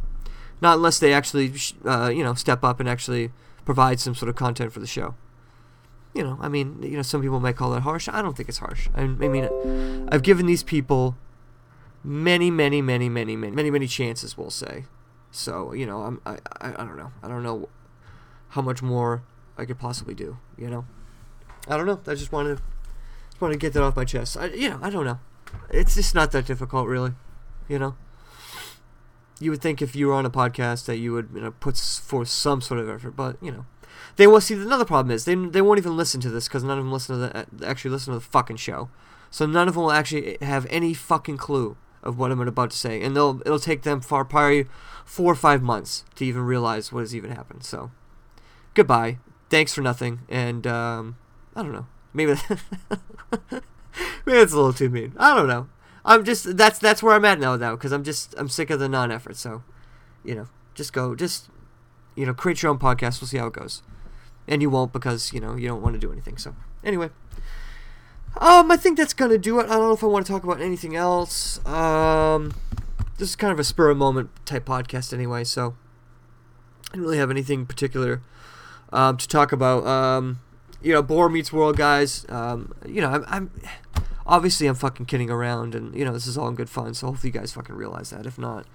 not 0.60 0.76
unless 0.76 0.98
they 0.98 1.12
actually, 1.12 1.52
uh, 1.84 2.10
you 2.14 2.24
know, 2.24 2.34
step 2.34 2.64
up 2.64 2.80
and 2.80 2.88
actually 2.88 3.32
provide 3.64 4.00
some 4.00 4.14
sort 4.14 4.30
of 4.30 4.36
content 4.36 4.72
for 4.72 4.80
the 4.80 4.86
show. 4.86 5.14
You 6.14 6.22
know, 6.22 6.38
I 6.40 6.48
mean, 6.48 6.82
you 6.82 6.96
know, 6.96 7.02
some 7.02 7.20
people 7.20 7.40
might 7.40 7.56
call 7.56 7.70
that 7.72 7.82
harsh. 7.82 8.08
I 8.08 8.22
don't 8.22 8.34
think 8.34 8.48
it's 8.48 8.58
harsh. 8.58 8.88
I, 8.94 9.02
I 9.02 9.06
mean, 9.06 10.08
I've 10.10 10.22
given 10.22 10.46
these 10.46 10.62
people 10.62 11.18
many, 12.02 12.50
many, 12.50 12.80
many, 12.80 13.10
many, 13.10 13.36
many, 13.36 13.54
many, 13.54 13.70
many 13.70 13.86
chances. 13.86 14.38
We'll 14.38 14.48
say 14.48 14.84
so 15.36 15.72
you 15.72 15.86
know, 15.86 16.02
I'm 16.02 16.20
I, 16.24 16.38
I, 16.60 16.68
I 16.70 16.84
don't 16.84 16.96
know. 16.96 17.12
I 17.22 17.28
don't 17.28 17.42
know 17.42 17.68
how 18.50 18.62
much 18.62 18.82
more 18.82 19.22
I 19.58 19.64
could 19.64 19.78
possibly 19.78 20.14
do. 20.14 20.38
You 20.56 20.68
know, 20.68 20.86
I 21.68 21.76
don't 21.76 21.86
know. 21.86 22.00
I 22.06 22.14
just 22.14 22.32
wanted 22.32 22.56
to 22.56 22.62
just 23.30 23.40
want 23.40 23.52
to 23.52 23.58
get 23.58 23.74
that 23.74 23.82
off 23.82 23.96
my 23.96 24.04
chest. 24.04 24.36
I, 24.36 24.46
you 24.46 24.70
know, 24.70 24.78
I 24.82 24.88
don't 24.88 25.04
know. 25.04 25.18
It's 25.70 25.94
just 25.94 26.14
not 26.14 26.32
that 26.32 26.46
difficult, 26.46 26.88
really. 26.88 27.12
You 27.68 27.78
know, 27.78 27.96
you 29.38 29.50
would 29.50 29.60
think 29.60 29.82
if 29.82 29.94
you 29.94 30.08
were 30.08 30.14
on 30.14 30.24
a 30.24 30.30
podcast 30.30 30.86
that 30.86 30.96
you 30.96 31.12
would 31.12 31.28
you 31.34 31.42
know 31.42 31.50
put 31.50 31.76
forth 31.76 32.28
some 32.28 32.62
sort 32.62 32.80
of 32.80 32.88
effort, 32.88 33.10
but 33.10 33.36
you 33.42 33.52
know, 33.52 33.66
they 34.16 34.26
will 34.26 34.40
see. 34.40 34.54
Another 34.54 34.86
problem 34.86 35.14
is 35.14 35.26
they 35.26 35.34
they 35.34 35.60
won't 35.60 35.78
even 35.78 35.96
listen 35.96 36.20
to 36.22 36.30
this 36.30 36.48
because 36.48 36.64
none 36.64 36.78
of 36.78 36.84
them 36.84 36.92
listen 36.92 37.16
to 37.16 37.20
the 37.20 37.38
uh, 37.38 37.70
actually 37.70 37.90
listen 37.90 38.14
to 38.14 38.18
the 38.18 38.24
fucking 38.24 38.56
show. 38.56 38.88
So 39.30 39.44
none 39.44 39.68
of 39.68 39.74
them 39.74 39.82
will 39.82 39.92
actually 39.92 40.38
have 40.40 40.66
any 40.70 40.94
fucking 40.94 41.36
clue 41.36 41.76
of 42.06 42.18
what 42.18 42.30
I'm 42.30 42.40
about 42.40 42.70
to 42.70 42.76
say, 42.76 43.02
and 43.02 43.16
they'll 43.16 43.40
it'll 43.44 43.58
take 43.58 43.82
them 43.82 44.00
far 44.00 44.24
probably 44.24 44.66
four 45.04 45.32
or 45.32 45.36
five 45.36 45.62
months 45.62 46.04
to 46.14 46.24
even 46.24 46.42
realize 46.42 46.92
what 46.92 47.00
has 47.00 47.14
even 47.14 47.30
happened. 47.30 47.64
So, 47.64 47.90
goodbye. 48.74 49.18
Thanks 49.48 49.74
for 49.74 49.80
nothing, 49.80 50.20
and 50.28 50.66
um, 50.66 51.16
I 51.54 51.62
don't 51.62 51.72
know. 51.72 51.86
Maybe 52.12 52.34
maybe 54.26 54.38
it's 54.38 54.52
a 54.52 54.56
little 54.56 54.72
too 54.72 54.88
mean. 54.88 55.12
I 55.16 55.36
don't 55.36 55.46
know. 55.46 55.68
I'm 56.04 56.24
just 56.24 56.56
that's 56.56 56.78
that's 56.78 57.02
where 57.02 57.14
I'm 57.14 57.24
at 57.24 57.38
now 57.38 57.56
now 57.56 57.76
because 57.76 57.92
I'm 57.92 58.02
just 58.02 58.34
I'm 58.38 58.48
sick 58.48 58.70
of 58.70 58.80
the 58.80 58.88
non-effort. 58.88 59.36
So, 59.36 59.62
you 60.24 60.34
know, 60.34 60.48
just 60.74 60.92
go, 60.92 61.14
just 61.14 61.48
you 62.16 62.26
know, 62.26 62.34
create 62.34 62.62
your 62.62 62.70
own 62.70 62.78
podcast. 62.78 63.20
We'll 63.20 63.28
see 63.28 63.38
how 63.38 63.46
it 63.46 63.52
goes, 63.52 63.82
and 64.48 64.62
you 64.62 64.70
won't 64.70 64.92
because 64.92 65.32
you 65.32 65.40
know 65.40 65.54
you 65.54 65.68
don't 65.68 65.82
want 65.82 65.94
to 65.94 66.00
do 66.00 66.12
anything. 66.12 66.38
So, 66.38 66.54
anyway. 66.82 67.10
Um, 68.38 68.70
I 68.70 68.76
think 68.76 68.98
that's 68.98 69.14
gonna 69.14 69.38
do 69.38 69.58
it. 69.60 69.64
I 69.64 69.76
don't 69.76 69.88
know 69.88 69.92
if 69.92 70.04
I 70.04 70.06
want 70.06 70.26
to 70.26 70.32
talk 70.32 70.44
about 70.44 70.60
anything 70.60 70.94
else. 70.94 71.64
Um, 71.66 72.52
this 73.18 73.30
is 73.30 73.36
kind 73.36 73.52
of 73.52 73.58
a 73.58 73.64
spur 73.64 73.90
of 73.90 73.96
moment 73.96 74.30
type 74.44 74.66
podcast 74.66 75.12
anyway, 75.12 75.44
so 75.44 75.74
I 76.92 76.96
don't 76.96 77.04
really 77.04 77.18
have 77.18 77.30
anything 77.30 77.64
particular 77.64 78.20
um, 78.92 79.16
to 79.16 79.26
talk 79.26 79.52
about. 79.52 79.86
Um, 79.86 80.40
you 80.82 80.92
know, 80.92 81.02
Bore 81.02 81.30
meets 81.30 81.52
World, 81.52 81.76
guys. 81.76 82.26
Um, 82.28 82.74
you 82.86 83.00
know, 83.00 83.10
I'm, 83.10 83.24
I'm 83.26 83.50
obviously 84.26 84.66
I'm 84.66 84.74
fucking 84.74 85.06
kidding 85.06 85.30
around, 85.30 85.74
and 85.74 85.94
you 85.94 86.04
know 86.04 86.12
this 86.12 86.26
is 86.26 86.36
all 86.36 86.48
in 86.48 86.54
good 86.54 86.70
fun. 86.70 86.92
So 86.92 87.06
hopefully 87.06 87.32
you 87.32 87.40
guys 87.40 87.52
fucking 87.52 87.74
realize 87.74 88.10
that. 88.10 88.26
If 88.26 88.38
not, 88.38 88.66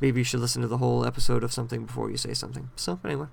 maybe 0.00 0.20
you 0.20 0.24
should 0.24 0.40
listen 0.40 0.60
to 0.62 0.68
the 0.68 0.78
whole 0.78 1.06
episode 1.06 1.44
of 1.44 1.52
something 1.52 1.86
before 1.86 2.10
you 2.10 2.16
say 2.16 2.34
something. 2.34 2.70
So 2.74 2.98
anyway. 3.04 3.26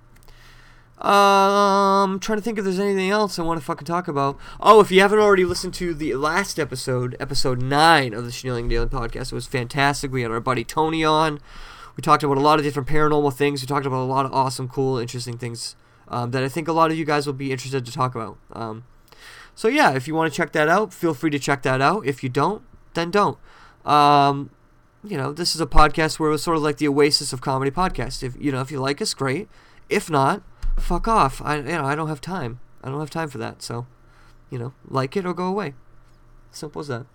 Um, 1.02 2.20
trying 2.20 2.38
to 2.38 2.44
think 2.44 2.60
if 2.60 2.64
there's 2.64 2.80
anything 2.80 3.10
else 3.10 3.40
I 3.40 3.42
want 3.42 3.60
to 3.60 3.66
fucking 3.66 3.86
talk 3.86 4.08
about. 4.08 4.38
Oh, 4.60 4.82
if 4.82 4.92
you 4.92 5.02
haven't 5.02 5.18
already 5.18 5.46
listened 5.46 5.74
to 5.76 5.96
the 5.96 6.14
last 6.14 6.60
episode, 6.60 7.16
episode 7.20 7.60
nine 7.60 8.14
of 8.14 8.24
the 8.24 8.32
Snealing 8.32 8.70
Daily 8.70 8.86
podcast, 8.86 9.32
it 9.32 9.34
was 9.34 9.48
fantastic. 9.48 10.12
We 10.12 10.22
had 10.22 10.30
our 10.30 10.40
buddy 10.40 10.64
Tony 10.64 11.04
on. 11.04 11.40
We 11.98 12.02
talked 12.02 12.22
about 12.22 12.38
a 12.38 12.42
lot 12.42 12.60
of 12.60 12.66
different 12.66 12.88
paranormal 12.88 13.34
things. 13.34 13.62
We 13.62 13.68
talked 13.68 13.88
about 13.88 14.04
a 14.04 14.06
lot 14.06 14.28
of 14.28 14.34
awesome, 14.34 14.70
cool, 14.70 15.00
interesting 15.00 15.40
things 15.40 15.76
um, 16.08 16.32
that 16.32 16.44
I 16.44 16.50
think 16.50 16.68
a 16.68 16.74
lot 16.74 16.92
of 16.92 16.98
you 16.98 17.06
guys 17.06 17.26
will 17.26 17.34
be 17.34 17.52
interested 17.52 17.84
to 17.84 17.92
talk 17.92 18.14
about. 18.14 18.38
Um, 18.54 18.86
so 19.56 19.68
yeah, 19.68 19.96
if 19.96 20.08
you 20.08 20.14
want 20.14 20.32
to 20.32 20.38
check 20.38 20.52
that 20.52 20.70
out, 20.70 20.94
feel 20.94 21.16
free 21.16 21.32
to 21.32 21.40
check 21.40 21.64
that 21.64 21.82
out. 21.82 22.06
If 22.06 22.22
you 22.22 22.30
don't, 22.30 22.62
then 22.94 23.10
don't. 23.10 23.40
Um, 23.86 24.52
you 25.04 25.18
know, 25.18 25.34
this 25.34 25.56
is 25.56 25.62
a 25.62 25.66
podcast 25.66 26.20
where 26.20 26.32
it's 26.32 26.44
sort 26.44 26.58
of 26.58 26.64
like 26.64 26.78
the 26.78 26.88
oasis 26.88 27.34
of 27.34 27.42
comedy 27.42 27.72
podcast. 27.72 28.22
If 28.22 28.36
you 28.40 28.52
know, 28.52 28.62
if 28.62 28.72
you 28.72 28.80
like 28.80 29.02
us, 29.02 29.16
great. 29.16 29.50
If 29.90 30.10
not, 30.10 30.44
fuck 30.78 31.08
off. 31.08 31.42
I 31.42 31.58
you 31.58 31.64
know 31.64 31.86
I 31.86 31.96
don't 31.96 32.08
have 32.08 32.22
time. 32.22 32.60
I 32.84 32.90
don't 32.90 33.00
have 33.00 33.10
time 33.10 33.30
for 33.30 33.38
that. 33.38 33.62
So, 33.62 33.86
you 34.50 34.58
know, 34.58 34.74
like 34.88 35.16
it 35.16 35.26
or 35.26 35.34
go 35.34 35.46
away. 35.46 35.74
Simple 36.52 36.82
as 36.82 36.88
that. 36.88 37.06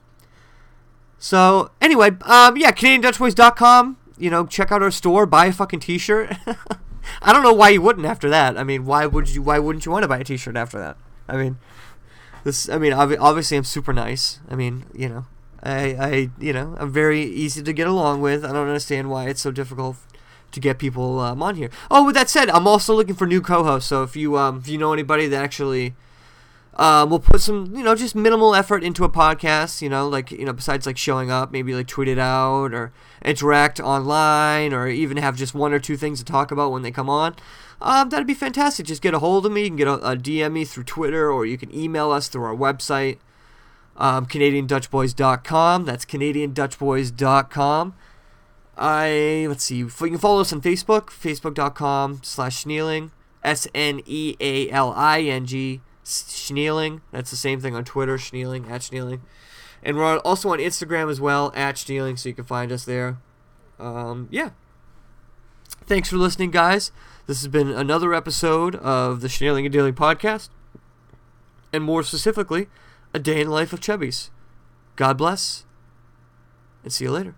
So 1.18 1.70
anyway, 1.80 2.10
um, 2.22 2.56
yeah, 2.56 2.72
CanadianDutchBoys.com. 2.72 3.96
You 4.18 4.30
know, 4.30 4.46
check 4.46 4.72
out 4.72 4.82
our 4.82 4.90
store, 4.90 5.26
buy 5.26 5.46
a 5.46 5.52
fucking 5.52 5.80
T-shirt. 5.80 6.36
I 7.22 7.32
don't 7.32 7.42
know 7.42 7.52
why 7.52 7.70
you 7.70 7.82
wouldn't 7.82 8.06
after 8.06 8.30
that. 8.30 8.56
I 8.56 8.64
mean, 8.64 8.84
why 8.84 9.06
would 9.06 9.28
you? 9.28 9.42
Why 9.42 9.58
wouldn't 9.58 9.86
you 9.86 9.92
want 9.92 10.02
to 10.02 10.08
buy 10.08 10.18
a 10.18 10.24
T-shirt 10.24 10.56
after 10.56 10.78
that? 10.78 10.96
I 11.28 11.36
mean, 11.36 11.58
this. 12.44 12.68
I 12.68 12.78
mean, 12.78 12.92
obviously, 12.92 13.56
I'm 13.56 13.64
super 13.64 13.92
nice. 13.92 14.40
I 14.48 14.56
mean, 14.56 14.86
you 14.94 15.08
know, 15.08 15.26
I, 15.62 15.94
I, 15.94 16.30
you 16.38 16.52
know, 16.52 16.76
I'm 16.78 16.90
very 16.90 17.22
easy 17.22 17.62
to 17.62 17.72
get 17.72 17.86
along 17.86 18.22
with. 18.22 18.44
I 18.44 18.52
don't 18.52 18.66
understand 18.68 19.10
why 19.10 19.28
it's 19.28 19.42
so 19.42 19.50
difficult 19.50 19.96
to 20.56 20.60
get 20.60 20.78
people 20.78 21.20
um, 21.20 21.42
on 21.42 21.54
here. 21.54 21.70
Oh, 21.90 22.04
with 22.06 22.14
that 22.14 22.28
said, 22.28 22.48
I'm 22.50 22.66
also 22.66 22.94
looking 22.94 23.14
for 23.14 23.26
new 23.26 23.42
co-hosts. 23.42 23.88
So 23.88 24.02
if 24.02 24.16
you 24.16 24.36
um, 24.36 24.58
if 24.58 24.68
you 24.68 24.78
know 24.78 24.92
anybody 24.92 25.26
that 25.28 25.44
actually 25.44 25.94
um, 26.74 27.10
will 27.10 27.20
put 27.20 27.42
some 27.42 27.76
you 27.76 27.84
know 27.84 27.94
just 27.94 28.16
minimal 28.16 28.54
effort 28.54 28.82
into 28.82 29.04
a 29.04 29.10
podcast, 29.10 29.82
you 29.82 29.90
know, 29.90 30.08
like 30.08 30.30
you 30.30 30.46
know 30.46 30.54
besides 30.54 30.86
like 30.86 30.96
showing 30.96 31.30
up, 31.30 31.52
maybe 31.52 31.74
like 31.74 31.86
tweet 31.86 32.08
it 32.08 32.18
out 32.18 32.72
or 32.72 32.90
interact 33.22 33.78
online 33.80 34.72
or 34.72 34.88
even 34.88 35.18
have 35.18 35.36
just 35.36 35.54
one 35.54 35.74
or 35.74 35.78
two 35.78 35.96
things 35.96 36.18
to 36.18 36.24
talk 36.24 36.50
about 36.50 36.72
when 36.72 36.80
they 36.82 36.90
come 36.90 37.10
on. 37.10 37.36
Um, 37.80 38.08
that'd 38.08 38.26
be 38.26 38.32
fantastic. 38.34 38.86
Just 38.86 39.02
get 39.02 39.12
a 39.12 39.18
hold 39.18 39.44
of 39.44 39.52
me. 39.52 39.64
You 39.64 39.68
can 39.68 39.76
get 39.76 39.88
a, 39.88 39.94
a 40.12 40.16
DM 40.16 40.52
me 40.52 40.64
through 40.64 40.84
Twitter 40.84 41.30
or 41.30 41.44
you 41.44 41.58
can 41.58 41.74
email 41.74 42.10
us 42.10 42.28
through 42.28 42.44
our 42.44 42.56
website, 42.56 43.18
um, 43.98 44.24
CanadianDutchBoys.com. 44.24 45.84
That's 45.84 46.06
CanadianDutchBoys.com. 46.06 47.94
I 48.76 49.46
let's 49.48 49.64
see. 49.64 49.76
You 49.76 49.86
can 49.88 50.18
follow 50.18 50.40
us 50.42 50.52
on 50.52 50.60
Facebook, 50.60 51.06
facebook.com 51.06 52.20
slash 52.22 52.58
Snealing, 52.58 53.10
S 53.42 53.66
N 53.74 54.02
E 54.04 54.36
A 54.38 54.70
L 54.70 54.92
I 54.94 55.22
N 55.22 55.46
G 55.46 55.80
Snealing. 56.02 57.00
That's 57.10 57.30
the 57.30 57.36
same 57.36 57.60
thing 57.60 57.74
on 57.74 57.84
Twitter, 57.84 58.18
Snealing 58.18 58.70
at 58.70 58.82
Snealing, 58.82 59.22
and 59.82 59.96
we're 59.96 60.18
also 60.18 60.50
on 60.50 60.58
Instagram 60.58 61.10
as 61.10 61.20
well 61.20 61.52
at 61.54 61.78
Snealing, 61.78 62.16
so 62.16 62.28
you 62.28 62.34
can 62.34 62.44
find 62.44 62.70
us 62.70 62.84
there. 62.84 63.18
Um, 63.78 64.28
yeah. 64.30 64.50
Thanks 65.86 66.10
for 66.10 66.16
listening, 66.16 66.50
guys. 66.50 66.90
This 67.26 67.40
has 67.40 67.48
been 67.48 67.70
another 67.70 68.12
episode 68.12 68.76
of 68.76 69.20
the 69.20 69.28
Snealing 69.28 69.66
and 69.66 69.72
Dealing 69.72 69.94
podcast, 69.94 70.48
and 71.72 71.82
more 71.82 72.02
specifically, 72.02 72.68
a 73.14 73.18
day 73.18 73.40
in 73.40 73.48
the 73.48 73.52
life 73.52 73.72
of 73.72 73.80
Chubbies. 73.80 74.30
God 74.96 75.16
bless, 75.16 75.64
and 76.82 76.92
see 76.92 77.04
you 77.04 77.10
later. 77.10 77.36